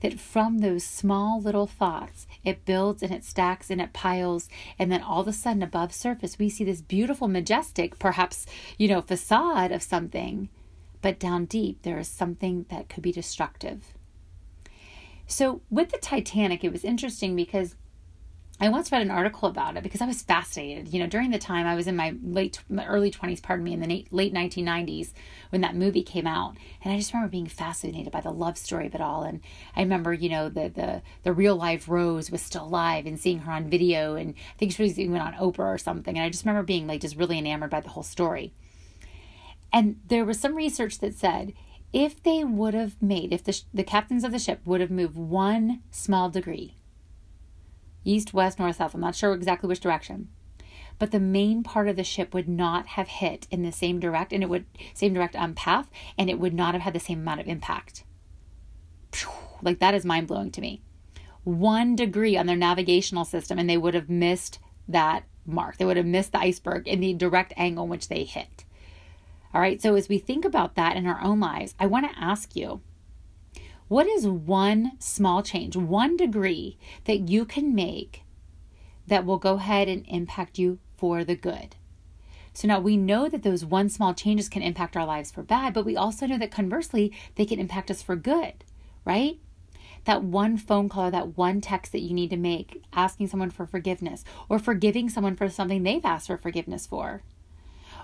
that 0.00 0.18
from 0.18 0.58
those 0.58 0.82
small 0.82 1.40
little 1.40 1.66
thoughts, 1.66 2.26
it 2.44 2.64
builds 2.64 3.02
and 3.02 3.12
it 3.12 3.24
stacks 3.24 3.70
and 3.70 3.80
it 3.80 3.92
piles. 3.92 4.48
And 4.78 4.90
then 4.90 5.02
all 5.02 5.20
of 5.20 5.28
a 5.28 5.32
sudden, 5.32 5.62
above 5.62 5.92
surface, 5.92 6.38
we 6.38 6.48
see 6.48 6.64
this 6.64 6.80
beautiful, 6.80 7.28
majestic, 7.28 7.98
perhaps, 7.98 8.46
you 8.78 8.88
know, 8.88 9.02
facade 9.02 9.72
of 9.72 9.82
something. 9.82 10.48
But 11.02 11.18
down 11.18 11.46
deep, 11.46 11.82
there 11.82 11.98
is 11.98 12.08
something 12.08 12.66
that 12.70 12.88
could 12.88 13.02
be 13.02 13.12
destructive. 13.12 13.94
So, 15.26 15.60
with 15.70 15.90
the 15.90 15.98
Titanic, 15.98 16.64
it 16.64 16.72
was 16.72 16.84
interesting 16.84 17.36
because 17.36 17.76
I 18.62 18.68
once 18.68 18.92
read 18.92 19.00
an 19.00 19.10
article 19.10 19.48
about 19.48 19.78
it 19.78 19.82
because 19.82 20.02
I 20.02 20.06
was 20.06 20.20
fascinated. 20.20 20.92
You 20.92 21.00
know, 21.00 21.06
during 21.06 21.30
the 21.30 21.38
time 21.38 21.66
I 21.66 21.74
was 21.74 21.86
in 21.86 21.96
my 21.96 22.14
late, 22.22 22.62
my 22.68 22.84
early 22.84 23.10
20s, 23.10 23.42
pardon 23.42 23.64
me, 23.64 23.72
in 23.72 23.80
the 23.80 24.06
late 24.10 24.34
1990s 24.34 25.14
when 25.48 25.62
that 25.62 25.74
movie 25.74 26.02
came 26.02 26.26
out, 26.26 26.56
and 26.82 26.92
I 26.92 26.98
just 26.98 27.14
remember 27.14 27.30
being 27.30 27.46
fascinated 27.46 28.12
by 28.12 28.20
the 28.20 28.30
love 28.30 28.58
story 28.58 28.86
of 28.86 28.94
it 28.94 29.00
all. 29.00 29.22
And 29.22 29.40
I 29.74 29.80
remember, 29.80 30.12
you 30.12 30.28
know, 30.28 30.50
the 30.50 30.68
the 30.68 31.00
the 31.22 31.32
real 31.32 31.56
life 31.56 31.88
Rose 31.88 32.30
was 32.30 32.42
still 32.42 32.64
alive 32.64 33.06
and 33.06 33.18
seeing 33.18 33.38
her 33.40 33.52
on 33.52 33.70
video, 33.70 34.14
and 34.14 34.34
I 34.34 34.58
think 34.58 34.72
she 34.72 34.82
was 34.82 34.98
even 34.98 35.16
on 35.16 35.32
Oprah 35.34 35.60
or 35.60 35.78
something. 35.78 36.14
And 36.14 36.24
I 36.24 36.28
just 36.28 36.44
remember 36.44 36.62
being 36.62 36.86
like 36.86 37.00
just 37.00 37.16
really 37.16 37.38
enamored 37.38 37.70
by 37.70 37.80
the 37.80 37.88
whole 37.88 38.02
story. 38.02 38.52
And 39.72 40.00
there 40.08 40.26
was 40.26 40.38
some 40.38 40.54
research 40.54 40.98
that 40.98 41.14
said 41.14 41.54
if 41.94 42.22
they 42.22 42.44
would 42.44 42.74
have 42.74 43.00
made, 43.00 43.32
if 43.32 43.42
the 43.42 43.58
the 43.72 43.84
captains 43.84 44.22
of 44.22 44.32
the 44.32 44.38
ship 44.38 44.60
would 44.66 44.82
have 44.82 44.90
moved 44.90 45.16
one 45.16 45.80
small 45.90 46.28
degree 46.28 46.74
east, 48.04 48.34
west, 48.34 48.58
north, 48.58 48.76
south. 48.76 48.94
I'm 48.94 49.00
not 49.00 49.14
sure 49.14 49.32
exactly 49.34 49.68
which 49.68 49.80
direction. 49.80 50.28
But 50.98 51.12
the 51.12 51.20
main 51.20 51.62
part 51.62 51.88
of 51.88 51.96
the 51.96 52.04
ship 52.04 52.34
would 52.34 52.48
not 52.48 52.88
have 52.88 53.08
hit 53.08 53.46
in 53.50 53.62
the 53.62 53.72
same 53.72 54.00
direct 54.00 54.32
and 54.32 54.42
it 54.42 54.50
would 54.50 54.66
same 54.92 55.14
direct 55.14 55.34
um, 55.34 55.54
path 55.54 55.90
and 56.18 56.28
it 56.28 56.38
would 56.38 56.54
not 56.54 56.74
have 56.74 56.82
had 56.82 56.92
the 56.92 57.00
same 57.00 57.20
amount 57.20 57.40
of 57.40 57.48
impact. 57.48 58.04
Like 59.62 59.78
that 59.78 59.94
is 59.94 60.04
mind 60.04 60.26
blowing 60.26 60.50
to 60.52 60.60
me. 60.60 60.82
One 61.44 61.96
degree 61.96 62.36
on 62.36 62.46
their 62.46 62.56
navigational 62.56 63.24
system 63.24 63.58
and 63.58 63.68
they 63.68 63.78
would 63.78 63.94
have 63.94 64.10
missed 64.10 64.58
that 64.88 65.24
mark. 65.46 65.78
They 65.78 65.84
would 65.84 65.96
have 65.96 66.06
missed 66.06 66.32
the 66.32 66.38
iceberg 66.38 66.86
in 66.86 67.00
the 67.00 67.14
direct 67.14 67.54
angle 67.56 67.84
in 67.84 67.90
which 67.90 68.08
they 68.08 68.24
hit. 68.24 68.64
All 69.52 69.60
right, 69.60 69.80
so 69.82 69.96
as 69.96 70.08
we 70.08 70.18
think 70.18 70.44
about 70.44 70.76
that 70.76 70.96
in 70.96 71.06
our 71.06 71.20
own 71.22 71.40
lives, 71.40 71.74
I 71.78 71.86
want 71.86 72.10
to 72.10 72.18
ask 72.18 72.54
you 72.54 72.82
what 73.90 74.06
is 74.06 74.24
one 74.24 74.92
small 75.00 75.42
change, 75.42 75.74
one 75.74 76.16
degree 76.16 76.78
that 77.06 77.28
you 77.28 77.44
can 77.44 77.74
make 77.74 78.22
that 79.08 79.26
will 79.26 79.36
go 79.36 79.54
ahead 79.54 79.88
and 79.88 80.04
impact 80.06 80.60
you 80.60 80.78
for 80.96 81.24
the 81.24 81.34
good? 81.34 81.74
So 82.52 82.68
now 82.68 82.78
we 82.78 82.96
know 82.96 83.28
that 83.28 83.42
those 83.42 83.64
one 83.64 83.88
small 83.88 84.14
changes 84.14 84.48
can 84.48 84.62
impact 84.62 84.96
our 84.96 85.04
lives 85.04 85.32
for 85.32 85.42
bad, 85.42 85.74
but 85.74 85.84
we 85.84 85.96
also 85.96 86.28
know 86.28 86.38
that 86.38 86.52
conversely, 86.52 87.12
they 87.34 87.44
can 87.44 87.58
impact 87.58 87.90
us 87.90 88.00
for 88.00 88.14
good, 88.14 88.62
right? 89.04 89.40
That 90.04 90.22
one 90.22 90.56
phone 90.56 90.88
call 90.88 91.08
or 91.08 91.10
that 91.10 91.36
one 91.36 91.60
text 91.60 91.90
that 91.90 92.02
you 92.02 92.14
need 92.14 92.30
to 92.30 92.36
make, 92.36 92.84
asking 92.92 93.26
someone 93.26 93.50
for 93.50 93.66
forgiveness 93.66 94.24
or 94.48 94.60
forgiving 94.60 95.08
someone 95.08 95.34
for 95.34 95.48
something 95.48 95.82
they've 95.82 96.04
asked 96.04 96.28
for 96.28 96.36
forgiveness 96.36 96.86
for. 96.86 97.24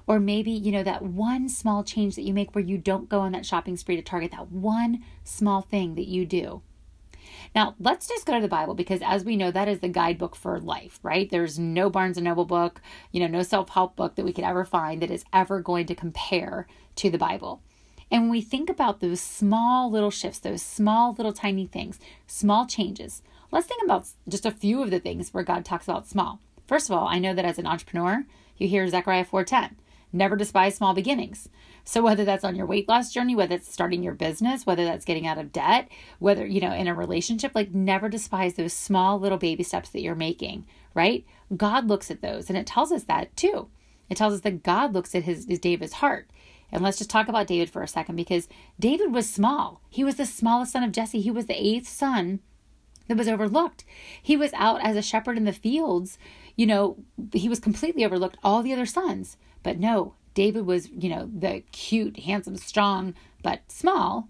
Or 0.06 0.20
maybe, 0.20 0.52
you 0.52 0.70
know, 0.70 0.84
that 0.84 1.02
one 1.02 1.48
small 1.48 1.82
change 1.82 2.14
that 2.14 2.22
you 2.22 2.32
make 2.32 2.54
where 2.54 2.64
you 2.64 2.78
don't 2.78 3.08
go 3.08 3.20
on 3.20 3.32
that 3.32 3.46
shopping 3.46 3.76
spree 3.76 3.96
to 3.96 4.02
Target, 4.02 4.30
that 4.32 4.52
one 4.52 5.02
small 5.24 5.62
thing 5.62 5.96
that 5.96 6.06
you 6.06 6.24
do 6.24 6.62
now, 7.54 7.74
let's 7.78 8.08
just 8.08 8.26
go 8.26 8.34
to 8.34 8.40
the 8.40 8.48
Bible 8.48 8.74
because, 8.74 9.00
as 9.02 9.24
we 9.24 9.36
know, 9.36 9.50
that 9.50 9.68
is 9.68 9.80
the 9.80 9.88
guidebook 9.88 10.36
for 10.36 10.60
life, 10.60 10.98
right? 11.02 11.30
There's 11.30 11.58
no 11.58 11.88
Barnes 11.88 12.16
and 12.16 12.24
Noble 12.24 12.44
book, 12.44 12.80
you 13.12 13.20
know, 13.20 13.26
no 13.26 13.42
self 13.42 13.70
help 13.70 13.96
book 13.96 14.14
that 14.16 14.24
we 14.24 14.32
could 14.32 14.44
ever 14.44 14.64
find 14.64 15.00
that 15.02 15.10
is 15.10 15.24
ever 15.32 15.60
going 15.60 15.86
to 15.86 15.94
compare 15.94 16.66
to 16.96 17.10
the 17.10 17.18
Bible. 17.18 17.62
And 18.10 18.22
when 18.22 18.30
we 18.30 18.40
think 18.40 18.70
about 18.70 19.00
those 19.00 19.20
small 19.20 19.90
little 19.90 20.10
shifts, 20.10 20.38
those 20.38 20.62
small 20.62 21.12
little 21.12 21.32
tiny 21.32 21.66
things, 21.66 21.98
small 22.26 22.66
changes, 22.66 23.22
let's 23.50 23.66
think 23.66 23.82
about 23.82 24.06
just 24.28 24.46
a 24.46 24.50
few 24.50 24.82
of 24.82 24.90
the 24.90 25.00
things 25.00 25.34
where 25.34 25.42
God 25.42 25.64
talks 25.64 25.86
about 25.86 26.06
small. 26.06 26.40
First 26.66 26.88
of 26.88 26.96
all, 26.96 27.08
I 27.08 27.18
know 27.18 27.34
that 27.34 27.44
as 27.44 27.58
an 27.58 27.66
entrepreneur, 27.66 28.24
you 28.56 28.68
hear 28.68 28.86
Zechariah 28.86 29.24
4:10, 29.24 29.76
never 30.12 30.36
despise 30.36 30.76
small 30.76 30.94
beginnings. 30.94 31.48
So 31.84 32.02
whether 32.02 32.24
that's 32.24 32.44
on 32.44 32.56
your 32.56 32.66
weight 32.66 32.88
loss 32.88 33.12
journey, 33.12 33.36
whether 33.36 33.54
it's 33.54 33.72
starting 33.72 34.02
your 34.02 34.14
business, 34.14 34.66
whether 34.66 34.84
that's 34.84 35.04
getting 35.04 35.26
out 35.26 35.38
of 35.38 35.52
debt, 35.52 35.88
whether, 36.18 36.44
you 36.44 36.60
know, 36.60 36.72
in 36.72 36.88
a 36.88 36.94
relationship, 36.94 37.52
like 37.54 37.74
never 37.74 38.08
despise 38.08 38.54
those 38.54 38.72
small 38.72 39.20
little 39.20 39.38
baby 39.38 39.62
steps 39.62 39.90
that 39.90 40.02
you're 40.02 40.14
making, 40.14 40.66
right? 40.94 41.24
God 41.56 41.86
looks 41.86 42.10
at 42.10 42.22
those 42.22 42.48
and 42.48 42.58
it 42.58 42.66
tells 42.66 42.90
us 42.90 43.04
that 43.04 43.36
too. 43.36 43.68
It 44.08 44.16
tells 44.16 44.34
us 44.34 44.40
that 44.40 44.62
God 44.62 44.92
looks 44.94 45.14
at 45.14 45.24
his, 45.24 45.46
his 45.46 45.58
David's 45.58 45.94
heart. 45.94 46.28
And 46.72 46.82
let's 46.82 46.98
just 46.98 47.10
talk 47.10 47.28
about 47.28 47.46
David 47.46 47.70
for 47.70 47.82
a 47.82 47.88
second 47.88 48.16
because 48.16 48.48
David 48.78 49.12
was 49.12 49.32
small. 49.32 49.80
He 49.88 50.02
was 50.02 50.16
the 50.16 50.26
smallest 50.26 50.72
son 50.72 50.82
of 50.82 50.92
Jesse. 50.92 51.20
He 51.20 51.30
was 51.30 51.46
the 51.46 51.54
eighth 51.54 51.88
son 51.88 52.40
that 53.08 53.16
was 53.16 53.28
overlooked. 53.28 53.84
He 54.22 54.36
was 54.36 54.52
out 54.54 54.80
as 54.82 54.96
a 54.96 55.02
shepherd 55.02 55.36
in 55.36 55.44
the 55.44 55.52
fields. 55.52 56.18
You 56.56 56.66
know, 56.66 56.96
he 57.32 57.48
was 57.48 57.60
completely 57.60 58.04
overlooked 58.04 58.38
all 58.42 58.62
the 58.62 58.72
other 58.72 58.86
sons. 58.86 59.36
But 59.62 59.78
no, 59.78 60.14
David 60.34 60.66
was, 60.66 60.88
you 60.90 61.08
know, 61.08 61.30
the 61.32 61.62
cute, 61.72 62.20
handsome, 62.20 62.56
strong, 62.56 63.14
but 63.42 63.70
small 63.70 64.28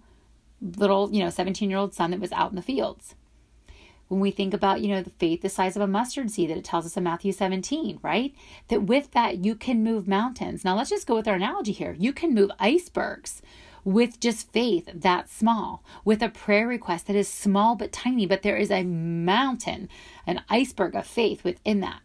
little, 0.60 1.12
you 1.12 1.22
know, 1.22 1.30
17 1.30 1.68
year 1.68 1.78
old 1.78 1.94
son 1.94 2.10
that 2.10 2.20
was 2.20 2.32
out 2.32 2.50
in 2.50 2.56
the 2.56 2.62
fields. 2.62 3.14
When 4.08 4.20
we 4.20 4.30
think 4.30 4.54
about, 4.54 4.80
you 4.80 4.88
know, 4.88 5.02
the 5.02 5.10
faith 5.10 5.42
the 5.42 5.48
size 5.48 5.74
of 5.74 5.82
a 5.82 5.86
mustard 5.86 6.30
seed 6.30 6.50
that 6.50 6.58
it 6.58 6.64
tells 6.64 6.86
us 6.86 6.96
in 6.96 7.02
Matthew 7.02 7.32
17, 7.32 7.98
right? 8.02 8.32
That 8.68 8.84
with 8.84 9.10
that 9.12 9.44
you 9.44 9.56
can 9.56 9.82
move 9.82 10.06
mountains. 10.06 10.64
Now 10.64 10.76
let's 10.76 10.90
just 10.90 11.08
go 11.08 11.16
with 11.16 11.26
our 11.26 11.34
analogy 11.34 11.72
here. 11.72 11.96
You 11.98 12.12
can 12.12 12.32
move 12.32 12.50
icebergs 12.60 13.42
with 13.86 14.18
just 14.18 14.52
faith 14.52 14.90
that 14.92 15.30
small, 15.30 15.84
with 16.04 16.20
a 16.20 16.28
prayer 16.28 16.66
request 16.66 17.06
that 17.06 17.14
is 17.14 17.28
small 17.28 17.76
but 17.76 17.92
tiny, 17.92 18.26
but 18.26 18.42
there 18.42 18.56
is 18.56 18.68
a 18.72 18.82
mountain, 18.82 19.88
an 20.26 20.42
iceberg 20.50 20.96
of 20.96 21.06
faith 21.06 21.44
within 21.44 21.78
that. 21.78 22.00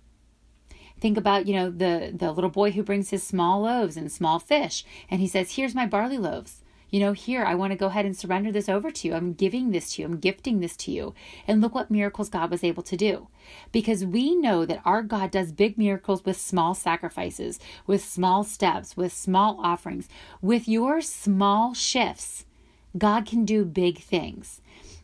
Think 1.00 1.18
about, 1.18 1.48
you 1.48 1.56
know, 1.56 1.72
the 1.72 2.14
the 2.16 2.32
little 2.32 2.52
boy 2.52 2.70
who 2.70 2.84
brings 2.84 3.10
his 3.10 3.24
small 3.24 3.62
loaves 3.62 3.98
and 3.98 4.12
small 4.12 4.38
fish 4.38 4.86
and 5.10 5.20
he 5.20 5.28
says, 5.28 5.56
"Here's 5.56 5.74
my 5.74 5.88
barley 5.88 6.20
loaves." 6.20 6.62
You 6.92 7.00
know, 7.00 7.14
here, 7.14 7.44
I 7.46 7.56
want 7.56 7.72
to 7.72 7.78
go 7.78 7.88
ahead 7.88 8.06
and 8.06 8.16
surrender 8.16 8.52
this 8.52 8.68
over 8.68 8.92
to 8.92 9.08
you. 9.08 9.14
I'm 9.14 9.32
giving 9.32 9.72
this 9.72 9.94
to 9.94 10.02
you. 10.02 10.08
I'm 10.08 10.20
gifting 10.20 10.60
this 10.60 10.76
to 10.78 10.92
you. 10.92 11.16
And 11.48 11.62
look 11.62 11.74
what 11.74 11.90
miracles 11.90 12.30
God 12.30 12.52
was 12.52 12.66
able 12.66 12.84
to 12.84 12.98
do. 12.98 13.30
Because 13.72 14.06
we 14.06 14.36
know 14.36 14.66
that 14.66 14.82
our 14.84 15.02
God 15.02 15.32
does 15.32 15.54
big 15.54 15.78
miracles 15.78 16.26
with 16.26 16.38
small 16.38 16.74
sacrifices, 16.74 17.60
with 17.88 18.04
small 18.04 18.44
steps, 18.44 18.98
with 18.98 19.14
small 19.14 19.60
offerings. 19.64 20.10
With 20.42 20.68
your 20.68 21.00
small 21.00 21.74
shifts, 21.74 22.46
God 22.98 23.26
can 23.26 23.46
do 23.46 23.64
big 23.64 24.00
things. 24.00 24.62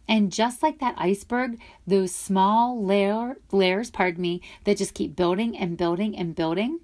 And 0.10 0.32
just 0.32 0.62
like 0.62 0.80
that 0.80 0.96
iceberg, 0.98 1.58
those 1.86 2.14
small 2.14 2.84
layer, 2.84 3.38
layers, 3.52 3.92
pardon 3.92 4.22
me, 4.22 4.42
that 4.66 4.78
just 4.78 4.94
keep 4.94 5.16
building 5.16 5.58
and 5.58 5.78
building 5.78 6.18
and 6.18 6.36
building, 6.36 6.82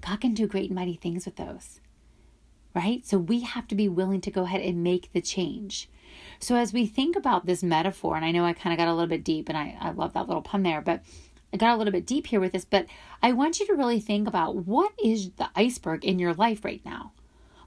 God 0.00 0.20
can 0.20 0.34
do 0.34 0.48
great 0.48 0.70
and 0.70 0.74
mighty 0.76 0.96
things 0.96 1.24
with 1.24 1.36
those. 1.36 1.80
Right? 2.74 3.06
So 3.06 3.18
we 3.18 3.40
have 3.40 3.68
to 3.68 3.74
be 3.74 3.88
willing 3.88 4.20
to 4.22 4.30
go 4.30 4.44
ahead 4.44 4.62
and 4.62 4.82
make 4.82 5.12
the 5.12 5.20
change. 5.20 5.90
So 6.38 6.56
as 6.56 6.72
we 6.72 6.86
think 6.86 7.16
about 7.16 7.46
this 7.46 7.62
metaphor, 7.62 8.16
and 8.16 8.24
I 8.24 8.30
know 8.30 8.44
I 8.44 8.52
kind 8.52 8.72
of 8.72 8.78
got 8.78 8.88
a 8.88 8.94
little 8.94 9.08
bit 9.08 9.24
deep 9.24 9.48
and 9.48 9.58
I, 9.58 9.76
I 9.80 9.90
love 9.90 10.14
that 10.14 10.26
little 10.26 10.42
pun 10.42 10.62
there, 10.62 10.80
but 10.80 11.02
I 11.52 11.58
got 11.58 11.74
a 11.74 11.76
little 11.76 11.92
bit 11.92 12.06
deep 12.06 12.28
here 12.28 12.40
with 12.40 12.52
this, 12.52 12.64
but 12.64 12.86
I 13.22 13.32
want 13.32 13.60
you 13.60 13.66
to 13.66 13.74
really 13.74 14.00
think 14.00 14.26
about 14.26 14.66
what 14.66 14.92
is 15.02 15.30
the 15.32 15.50
iceberg 15.54 16.04
in 16.04 16.18
your 16.18 16.32
life 16.32 16.64
right 16.64 16.80
now? 16.84 17.12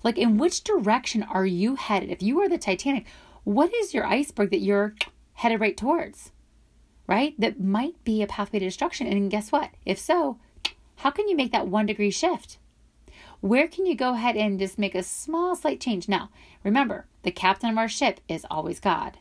Like, 0.04 0.18
in 0.18 0.38
which 0.38 0.64
direction 0.64 1.24
are 1.24 1.46
you 1.46 1.76
headed? 1.76 2.10
If 2.10 2.22
you 2.22 2.40
are 2.42 2.50
the 2.50 2.58
Titanic, 2.58 3.06
what 3.44 3.74
is 3.74 3.94
your 3.94 4.06
iceberg 4.06 4.52
that 4.52 4.60
you're 4.60 4.96
headed 5.34 5.60
right 5.60 5.78
towards? 5.78 6.32
Right? 7.08 7.40
That 7.40 7.60
might 7.60 8.04
be 8.04 8.22
a 8.22 8.28
pathway 8.28 8.60
to 8.60 8.66
destruction. 8.66 9.08
And 9.08 9.32
guess 9.32 9.52
what? 9.52 9.70
If 9.86 10.00
so, 10.00 10.40
how 10.98 11.12
can 11.12 11.28
you 11.28 11.36
make 11.36 11.52
that 11.52 11.68
one 11.68 11.86
degree 11.86 12.12
shift? 12.12 12.58
Where 13.46 13.68
can 13.68 13.86
you 13.86 13.94
go 13.94 14.16
ahead 14.16 14.36
and 14.36 14.58
just 14.58 14.80
make 14.80 14.96
a 14.96 15.04
small, 15.04 15.56
slight 15.56 15.80
change? 15.80 16.10
Now, 16.10 16.32
remember, 16.64 17.06
the 17.22 17.30
captain 17.30 17.70
of 17.70 17.78
our 17.78 17.88
ship 17.88 18.20
is 18.28 18.44
always 18.50 18.80
God. 18.80 19.20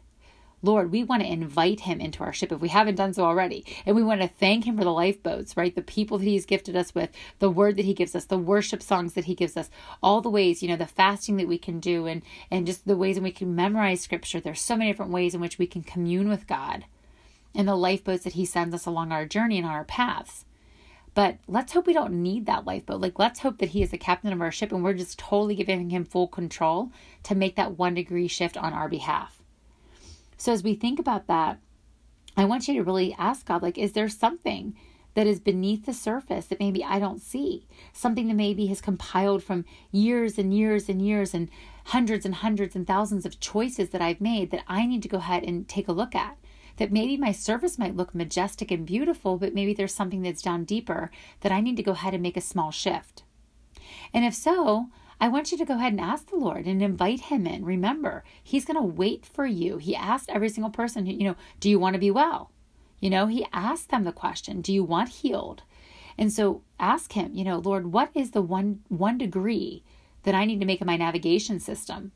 Lord, 0.62 0.90
we 0.90 1.04
want 1.04 1.20
to 1.20 1.30
invite 1.30 1.80
him 1.80 2.00
into 2.00 2.24
our 2.24 2.32
ship 2.32 2.50
if 2.50 2.62
we 2.62 2.70
haven't 2.70 2.94
done 2.94 3.12
so 3.12 3.26
already. 3.26 3.66
And 3.84 3.94
we 3.94 4.02
want 4.02 4.22
to 4.22 4.28
thank 4.28 4.64
him 4.64 4.78
for 4.78 4.84
the 4.84 4.94
lifeboats, 4.94 5.58
right? 5.58 5.74
The 5.74 5.82
people 5.82 6.16
that 6.16 6.24
he's 6.24 6.46
gifted 6.46 6.74
us 6.74 6.94
with, 6.94 7.10
the 7.38 7.50
word 7.50 7.76
that 7.76 7.84
he 7.84 7.92
gives 7.92 8.14
us, 8.14 8.24
the 8.24 8.38
worship 8.38 8.82
songs 8.82 9.12
that 9.12 9.26
he 9.26 9.34
gives 9.34 9.58
us, 9.58 9.68
all 10.02 10.22
the 10.22 10.30
ways, 10.30 10.62
you 10.62 10.70
know, 10.70 10.76
the 10.76 10.86
fasting 10.86 11.36
that 11.36 11.46
we 11.46 11.58
can 11.58 11.78
do 11.78 12.06
and 12.06 12.22
and 12.50 12.66
just 12.66 12.86
the 12.86 12.96
ways 12.96 13.18
in 13.18 13.24
we 13.24 13.30
can 13.30 13.54
memorize 13.54 14.00
scripture. 14.00 14.40
There's 14.40 14.62
so 14.62 14.74
many 14.74 14.90
different 14.90 15.12
ways 15.12 15.34
in 15.34 15.42
which 15.42 15.58
we 15.58 15.66
can 15.66 15.82
commune 15.82 16.30
with 16.30 16.46
God 16.46 16.86
and 17.54 17.68
the 17.68 17.76
lifeboats 17.76 18.24
that 18.24 18.32
he 18.32 18.46
sends 18.46 18.74
us 18.74 18.86
along 18.86 19.12
our 19.12 19.26
journey 19.26 19.58
and 19.58 19.66
on 19.66 19.74
our 19.74 19.84
paths. 19.84 20.46
But 21.14 21.38
let's 21.46 21.72
hope 21.72 21.86
we 21.86 21.92
don't 21.92 22.22
need 22.22 22.46
that 22.46 22.64
lifeboat. 22.64 23.00
Like, 23.00 23.18
let's 23.18 23.40
hope 23.40 23.58
that 23.58 23.70
he 23.70 23.82
is 23.82 23.90
the 23.90 23.98
captain 23.98 24.32
of 24.32 24.40
our 24.40 24.50
ship 24.50 24.72
and 24.72 24.82
we're 24.82 24.94
just 24.94 25.18
totally 25.18 25.54
giving 25.54 25.90
him 25.90 26.04
full 26.04 26.26
control 26.26 26.90
to 27.22 27.36
make 27.36 27.54
that 27.56 27.78
one 27.78 27.94
degree 27.94 28.26
shift 28.26 28.56
on 28.56 28.72
our 28.72 28.88
behalf. 28.88 29.40
So 30.36 30.52
as 30.52 30.64
we 30.64 30.74
think 30.74 30.98
about 30.98 31.28
that, 31.28 31.58
I 32.36 32.44
want 32.44 32.66
you 32.66 32.74
to 32.74 32.82
really 32.82 33.14
ask 33.16 33.46
God, 33.46 33.62
like, 33.62 33.78
is 33.78 33.92
there 33.92 34.08
something 34.08 34.74
that 35.14 35.28
is 35.28 35.38
beneath 35.38 35.86
the 35.86 35.92
surface 35.92 36.46
that 36.46 36.58
maybe 36.58 36.82
I 36.82 36.98
don't 36.98 37.22
see? 37.22 37.68
Something 37.92 38.26
that 38.26 38.34
maybe 38.34 38.66
has 38.66 38.80
compiled 38.80 39.44
from 39.44 39.64
years 39.92 40.36
and 40.36 40.52
years 40.52 40.88
and 40.88 41.00
years 41.00 41.32
and 41.32 41.48
hundreds 41.84 42.26
and 42.26 42.34
hundreds 42.34 42.74
and 42.74 42.84
thousands 42.84 43.24
of 43.24 43.38
choices 43.38 43.90
that 43.90 44.02
I've 44.02 44.20
made 44.20 44.50
that 44.50 44.64
I 44.66 44.84
need 44.84 45.02
to 45.04 45.08
go 45.08 45.18
ahead 45.18 45.44
and 45.44 45.68
take 45.68 45.86
a 45.86 45.92
look 45.92 46.16
at. 46.16 46.36
That 46.76 46.92
maybe 46.92 47.16
my 47.16 47.32
surface 47.32 47.78
might 47.78 47.96
look 47.96 48.14
majestic 48.14 48.70
and 48.70 48.84
beautiful, 48.84 49.38
but 49.38 49.54
maybe 49.54 49.74
there's 49.74 49.94
something 49.94 50.22
that's 50.22 50.42
down 50.42 50.64
deeper 50.64 51.10
that 51.40 51.52
I 51.52 51.60
need 51.60 51.76
to 51.76 51.82
go 51.82 51.92
ahead 51.92 52.14
and 52.14 52.22
make 52.22 52.36
a 52.36 52.40
small 52.40 52.70
shift. 52.70 53.22
And 54.12 54.24
if 54.24 54.34
so, 54.34 54.88
I 55.20 55.28
want 55.28 55.52
you 55.52 55.58
to 55.58 55.64
go 55.64 55.74
ahead 55.74 55.92
and 55.92 56.00
ask 56.00 56.28
the 56.28 56.36
Lord 56.36 56.66
and 56.66 56.82
invite 56.82 57.20
Him 57.20 57.46
in. 57.46 57.64
Remember, 57.64 58.24
He's 58.42 58.64
going 58.64 58.76
to 58.76 58.82
wait 58.82 59.24
for 59.24 59.46
you. 59.46 59.78
He 59.78 59.94
asked 59.94 60.30
every 60.30 60.48
single 60.48 60.70
person, 60.70 61.06
you 61.06 61.28
know, 61.28 61.36
do 61.60 61.70
you 61.70 61.78
want 61.78 61.94
to 61.94 62.00
be 62.00 62.10
well? 62.10 62.50
You 63.00 63.10
know, 63.10 63.26
He 63.26 63.46
asked 63.52 63.90
them 63.90 64.04
the 64.04 64.12
question, 64.12 64.60
do 64.60 64.72
you 64.72 64.82
want 64.84 65.08
healed? 65.10 65.62
And 66.18 66.32
so 66.32 66.62
ask 66.78 67.12
Him, 67.12 67.34
you 67.34 67.44
know, 67.44 67.58
Lord, 67.58 67.92
what 67.92 68.10
is 68.14 68.32
the 68.32 68.42
one 68.42 68.80
one 68.88 69.18
degree 69.18 69.82
that 70.24 70.34
I 70.34 70.44
need 70.44 70.60
to 70.60 70.66
make 70.66 70.80
in 70.80 70.86
my 70.86 70.96
navigation 70.96 71.60
system? 71.60 72.12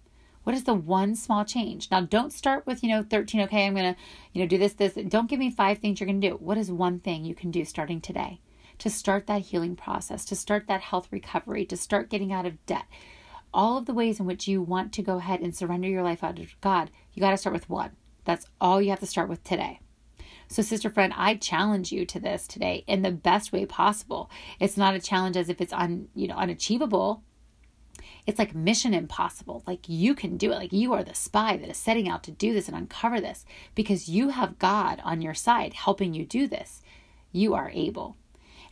What 0.49 0.57
is 0.57 0.64
the 0.64 0.73
one 0.73 1.14
small 1.14 1.45
change? 1.45 1.90
Now, 1.90 2.00
don't 2.00 2.33
start 2.33 2.67
with, 2.67 2.83
you 2.83 2.88
know, 2.88 3.02
13, 3.02 3.43
okay, 3.43 3.67
I'm 3.67 3.75
going 3.75 3.93
to, 3.93 4.00
you 4.33 4.40
know, 4.40 4.49
do 4.49 4.57
this, 4.57 4.73
this. 4.73 4.95
Don't 4.95 5.28
give 5.28 5.38
me 5.38 5.50
five 5.50 5.76
things 5.76 6.00
you're 6.00 6.07
going 6.07 6.23
to 6.23 6.31
do. 6.31 6.37
What 6.37 6.57
is 6.57 6.73
one 6.73 7.00
thing 7.00 7.26
you 7.26 7.35
can 7.35 7.50
do 7.50 7.67
starting 7.67 8.00
today? 8.00 8.40
to 8.78 8.88
start 8.88 9.26
that 9.26 9.43
healing 9.43 9.76
process, 9.76 10.25
to 10.25 10.35
start 10.35 10.67
that 10.69 10.81
health 10.81 11.09
recovery, 11.11 11.67
to 11.67 11.76
start 11.76 12.09
getting 12.09 12.33
out 12.33 12.47
of 12.47 12.64
debt. 12.64 12.87
All 13.52 13.76
of 13.76 13.85
the 13.85 13.93
ways 13.93 14.21
in 14.21 14.25
which 14.25 14.49
you 14.49 14.62
want 14.62 14.95
to 14.95 15.02
go 15.02 15.19
ahead 15.19 15.40
and 15.40 15.55
surrender 15.55 15.88
your 15.88 16.02
life 16.02 16.25
out 16.25 16.37
to 16.37 16.47
God, 16.62 16.90
you 17.12 17.21
got 17.21 17.33
to 17.33 17.37
start 17.37 17.52
with 17.52 17.69
one. 17.69 17.90
That's 18.25 18.47
all 18.59 18.81
you 18.81 18.88
have 18.88 19.00
to 19.00 19.07
start 19.07 19.28
with 19.28 19.45
today. 19.45 19.81
So, 20.49 20.62
sister 20.62 20.88
friend, 20.88 21.12
I 21.14 21.35
challenge 21.35 21.93
you 21.93 22.07
to 22.07 22.19
this 22.19 22.47
today 22.47 22.85
in 22.87 23.02
the 23.02 23.11
best 23.11 23.52
way 23.52 23.67
possible. 23.67 24.31
It's 24.59 24.78
not 24.78 24.95
a 24.95 25.00
challenge 25.00 25.37
as 25.37 25.50
if 25.50 25.61
it's 25.61 25.75
un, 25.75 26.09
you 26.14 26.26
know, 26.26 26.37
unachievable. 26.37 27.23
It's 28.28 28.38
like 28.38 28.54
mission 28.54 28.92
impossible. 28.92 29.62
Like 29.66 29.88
you 29.88 30.14
can 30.14 30.37
do 30.37 30.52
it. 30.52 30.56
Like 30.56 30.73
you 30.75 30.92
are 30.92 31.02
the 31.02 31.14
spy 31.14 31.56
that 31.56 31.70
is 31.70 31.78
setting 31.78 32.11
out 32.11 32.23
to 32.25 32.30
do 32.30 32.52
this 32.52 32.68
and 32.68 32.76
uncover 32.76 33.23
this 33.23 33.47
because 33.75 34.11
you 34.11 34.28
have 34.28 34.58
God 34.58 35.00
on 35.02 35.23
your 35.23 35.32
side 35.32 35.73
helping 35.73 36.12
you 36.12 36.26
do 36.26 36.47
this. 36.47 36.82
You 37.32 37.54
are 37.54 37.70
able. 37.73 38.18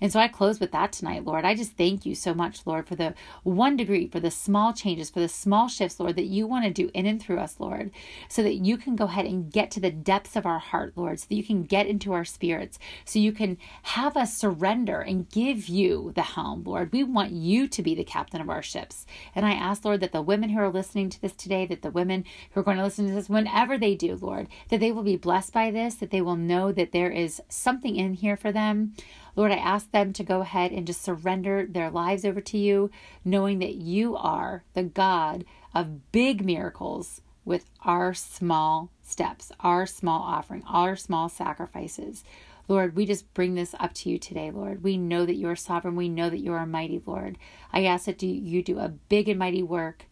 And 0.01 0.13
so 0.13 0.21
I 0.21 0.29
close 0.29 0.61
with 0.61 0.73
that 0.73 0.93
tonight, 0.93 1.25
Lord. 1.25 1.45
I 1.45 1.55
just 1.55 1.77
thank 1.77 2.05
you 2.05 2.15
so 2.15 2.35
much, 2.35 2.67
Lord, 2.67 2.87
for 2.87 2.97
the 2.97 3.15
one 3.43 3.77
degree, 3.77 4.09
for 4.09 4.21
the 4.21 4.31
small 4.31 4.73
changes, 4.73 5.11
for 5.11 5.21
the 5.21 5.29
small 5.29 5.69
shifts, 5.69 5.99
Lord, 5.99 6.17
that 6.17 6.27
you 6.27 6.47
want 6.47 6.65
to 6.65 6.71
do 6.71 6.91
in 6.95 7.07
and 7.07 7.21
through 7.21 7.39
us, 7.39 7.57
Lord, 7.59 7.91
so 8.29 8.43
that 8.43 8.55
you 8.55 8.77
can 8.77 8.97
go 8.97 9.05
ahead 9.05 9.27
and 9.27 9.51
get 9.51 9.71
to 9.73 9.81
the 9.81 9.91
depths 9.91 10.37
of 10.37 10.47
our 10.47 10.59
heart, 10.59 10.93
Lord, 10.97 11.21
so 11.21 11.27
that 11.29 11.35
you 11.35 11.45
can 11.45 11.63
get 11.63 11.87
into 11.87 12.13
our 12.13 12.25
spirits, 12.25 12.79
so 13.05 13.19
you 13.19 13.33
can 13.33 13.59
have 13.83 14.17
us 14.17 14.37
surrender 14.37 15.01
and 15.01 15.31
give 15.31 15.69
you 15.69 16.13
the 16.15 16.23
helm, 16.23 16.65
Lord. 16.65 16.93
We 16.93 17.05
want 17.05 17.33
you 17.33 17.69
to 17.69 17.83
be 17.83 17.95
the 17.95 18.05
captain 18.05 18.41
of 18.41 18.51
our 18.51 18.63
ships. 18.63 19.07
And 19.35 19.47
I 19.47 19.53
ask, 19.53 19.85
Lord, 19.85 20.01
that 20.01 20.13
the 20.13 20.23
women 20.23 20.51
who 20.51 20.61
are 20.61 20.69
listening 20.69 21.11
to 21.11 21.21
this 21.21 21.33
today, 21.33 21.67
that 21.67 21.83
the 21.83 21.91
women 21.91 22.25
who 22.53 22.61
are 22.61 22.65
going 22.65 22.77
to 22.77 22.83
listen 22.85 23.07
to 23.07 23.15
this 23.15 23.29
whenever 23.29 23.79
they 23.79 23.95
do, 23.95 24.17
Lord, 24.17 24.49
that 24.69 24.81
they 24.81 24.93
will 24.93 25.03
be 25.03 25.17
blessed 25.17 25.53
by 25.53 25.71
this, 25.71 25.95
that 25.97 26.11
they 26.11 26.21
will 26.21 26.37
know 26.37 26.73
that 26.73 26.93
there 26.93 27.11
is 27.11 27.41
something 27.49 27.97
in 27.97 28.15
here 28.15 28.37
for 28.37 28.53
them. 28.53 28.95
Lord, 29.37 29.53
I 29.53 29.57
ask 29.57 29.91
them 29.93 30.15
to 30.15 30.25
go 30.25 30.41
ahead 30.41 30.73
and 30.73 30.87
just 30.87 31.03
surrender 31.03 31.67
their 31.69 31.91
lives 31.91 32.25
over 32.25 32.41
to 32.41 32.59
you, 32.59 32.91
knowing 33.25 33.59
that 33.59 33.75
you 33.75 34.17
are 34.17 34.65
the 34.73 34.83
God 34.83 35.45
of 35.75 36.11
big 36.11 36.45
miracles 36.45 37.21
with 37.45 37.71
our 37.85 38.15
small 38.15 38.91
steps, 39.03 39.53
our 39.61 39.87
small 39.87 40.23
offering, 40.23 40.65
our 40.67 40.97
small 40.97 41.29
sacrifices. 41.29 42.25
Lord, 42.67 42.97
we 42.97 43.07
just 43.07 43.33
bring 43.35 43.55
this 43.55 43.75
up 43.79 43.93
to 43.95 44.11
you 44.11 44.19
today, 44.19 44.51
Lord. 44.51 44.83
We 44.83 44.97
know 44.97 45.25
that 45.27 45.37
you 45.37 45.49
are 45.49 45.55
sovereign. 45.55 45.95
We 45.95 46.09
know 46.09 46.31
that 46.31 46.41
you 46.41 46.53
are 46.55 46.67
mighty, 46.67 47.01
Lord. 47.05 47.39
I 47.73 47.85
ask 47.85 48.07
that 48.07 48.23
you 48.23 48.63
do 48.63 48.79
a 48.79 48.89
big 48.89 49.29
and 49.29 49.39
mighty 49.39 49.63
work 49.63 50.07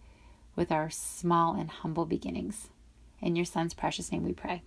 with 0.55 0.71
our 0.71 0.91
small 0.91 1.55
and 1.55 1.71
humble 1.71 2.05
beginnings. 2.05 2.69
In 3.21 3.35
your 3.35 3.47
son's 3.47 3.75
precious 3.75 4.13
name 4.13 4.23
we 4.23 4.33
pray. 4.33 4.63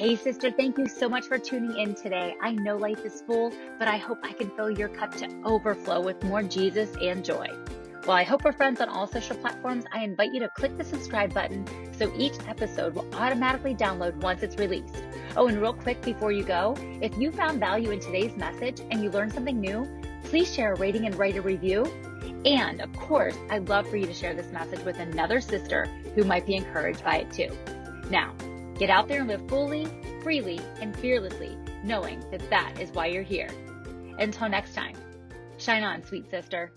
Hey, 0.00 0.16
sister, 0.16 0.50
thank 0.50 0.78
you 0.78 0.88
so 0.88 1.10
much 1.10 1.26
for 1.26 1.36
tuning 1.36 1.76
in 1.76 1.94
today. 1.94 2.34
I 2.40 2.52
know 2.52 2.78
life 2.78 3.04
is 3.04 3.20
full, 3.20 3.52
but 3.78 3.86
I 3.86 3.98
hope 3.98 4.16
I 4.22 4.32
can 4.32 4.48
fill 4.56 4.70
your 4.70 4.88
cup 4.88 5.14
to 5.16 5.28
overflow 5.44 6.00
with 6.00 6.24
more 6.24 6.42
Jesus 6.42 6.96
and 7.02 7.22
joy. 7.22 7.48
While 8.06 8.16
I 8.16 8.22
hope 8.22 8.42
we're 8.42 8.52
friends 8.52 8.80
on 8.80 8.88
all 8.88 9.06
social 9.06 9.36
platforms, 9.36 9.84
I 9.92 10.02
invite 10.02 10.32
you 10.32 10.40
to 10.40 10.48
click 10.56 10.78
the 10.78 10.84
subscribe 10.84 11.34
button 11.34 11.66
so 11.98 12.10
each 12.16 12.32
episode 12.48 12.94
will 12.94 13.14
automatically 13.14 13.74
download 13.74 14.14
once 14.22 14.42
it's 14.42 14.56
released. 14.56 15.04
Oh, 15.36 15.48
and 15.48 15.60
real 15.60 15.74
quick 15.74 16.00
before 16.00 16.32
you 16.32 16.44
go, 16.44 16.74
if 17.02 17.18
you 17.18 17.30
found 17.30 17.60
value 17.60 17.90
in 17.90 18.00
today's 18.00 18.34
message 18.38 18.80
and 18.90 19.04
you 19.04 19.10
learned 19.10 19.34
something 19.34 19.60
new, 19.60 19.86
please 20.24 20.50
share 20.50 20.72
a 20.72 20.78
rating 20.78 21.04
and 21.04 21.14
write 21.16 21.36
a 21.36 21.42
review. 21.42 21.84
And 22.46 22.80
of 22.80 22.90
course, 22.94 23.36
I'd 23.50 23.68
love 23.68 23.86
for 23.86 23.98
you 23.98 24.06
to 24.06 24.14
share 24.14 24.32
this 24.32 24.50
message 24.50 24.82
with 24.82 24.98
another 24.98 25.42
sister 25.42 25.84
who 26.14 26.24
might 26.24 26.46
be 26.46 26.56
encouraged 26.56 27.04
by 27.04 27.16
it 27.16 27.30
too. 27.30 27.54
Now, 28.08 28.32
Get 28.80 28.88
out 28.88 29.08
there 29.08 29.20
and 29.20 29.28
live 29.28 29.46
fully, 29.46 29.86
freely, 30.22 30.58
and 30.80 30.96
fearlessly, 30.96 31.54
knowing 31.84 32.18
that 32.30 32.48
that 32.48 32.80
is 32.80 32.90
why 32.92 33.08
you're 33.08 33.22
here. 33.22 33.50
Until 34.18 34.48
next 34.48 34.72
time, 34.72 34.96
shine 35.58 35.82
on, 35.82 36.02
sweet 36.02 36.30
sister. 36.30 36.72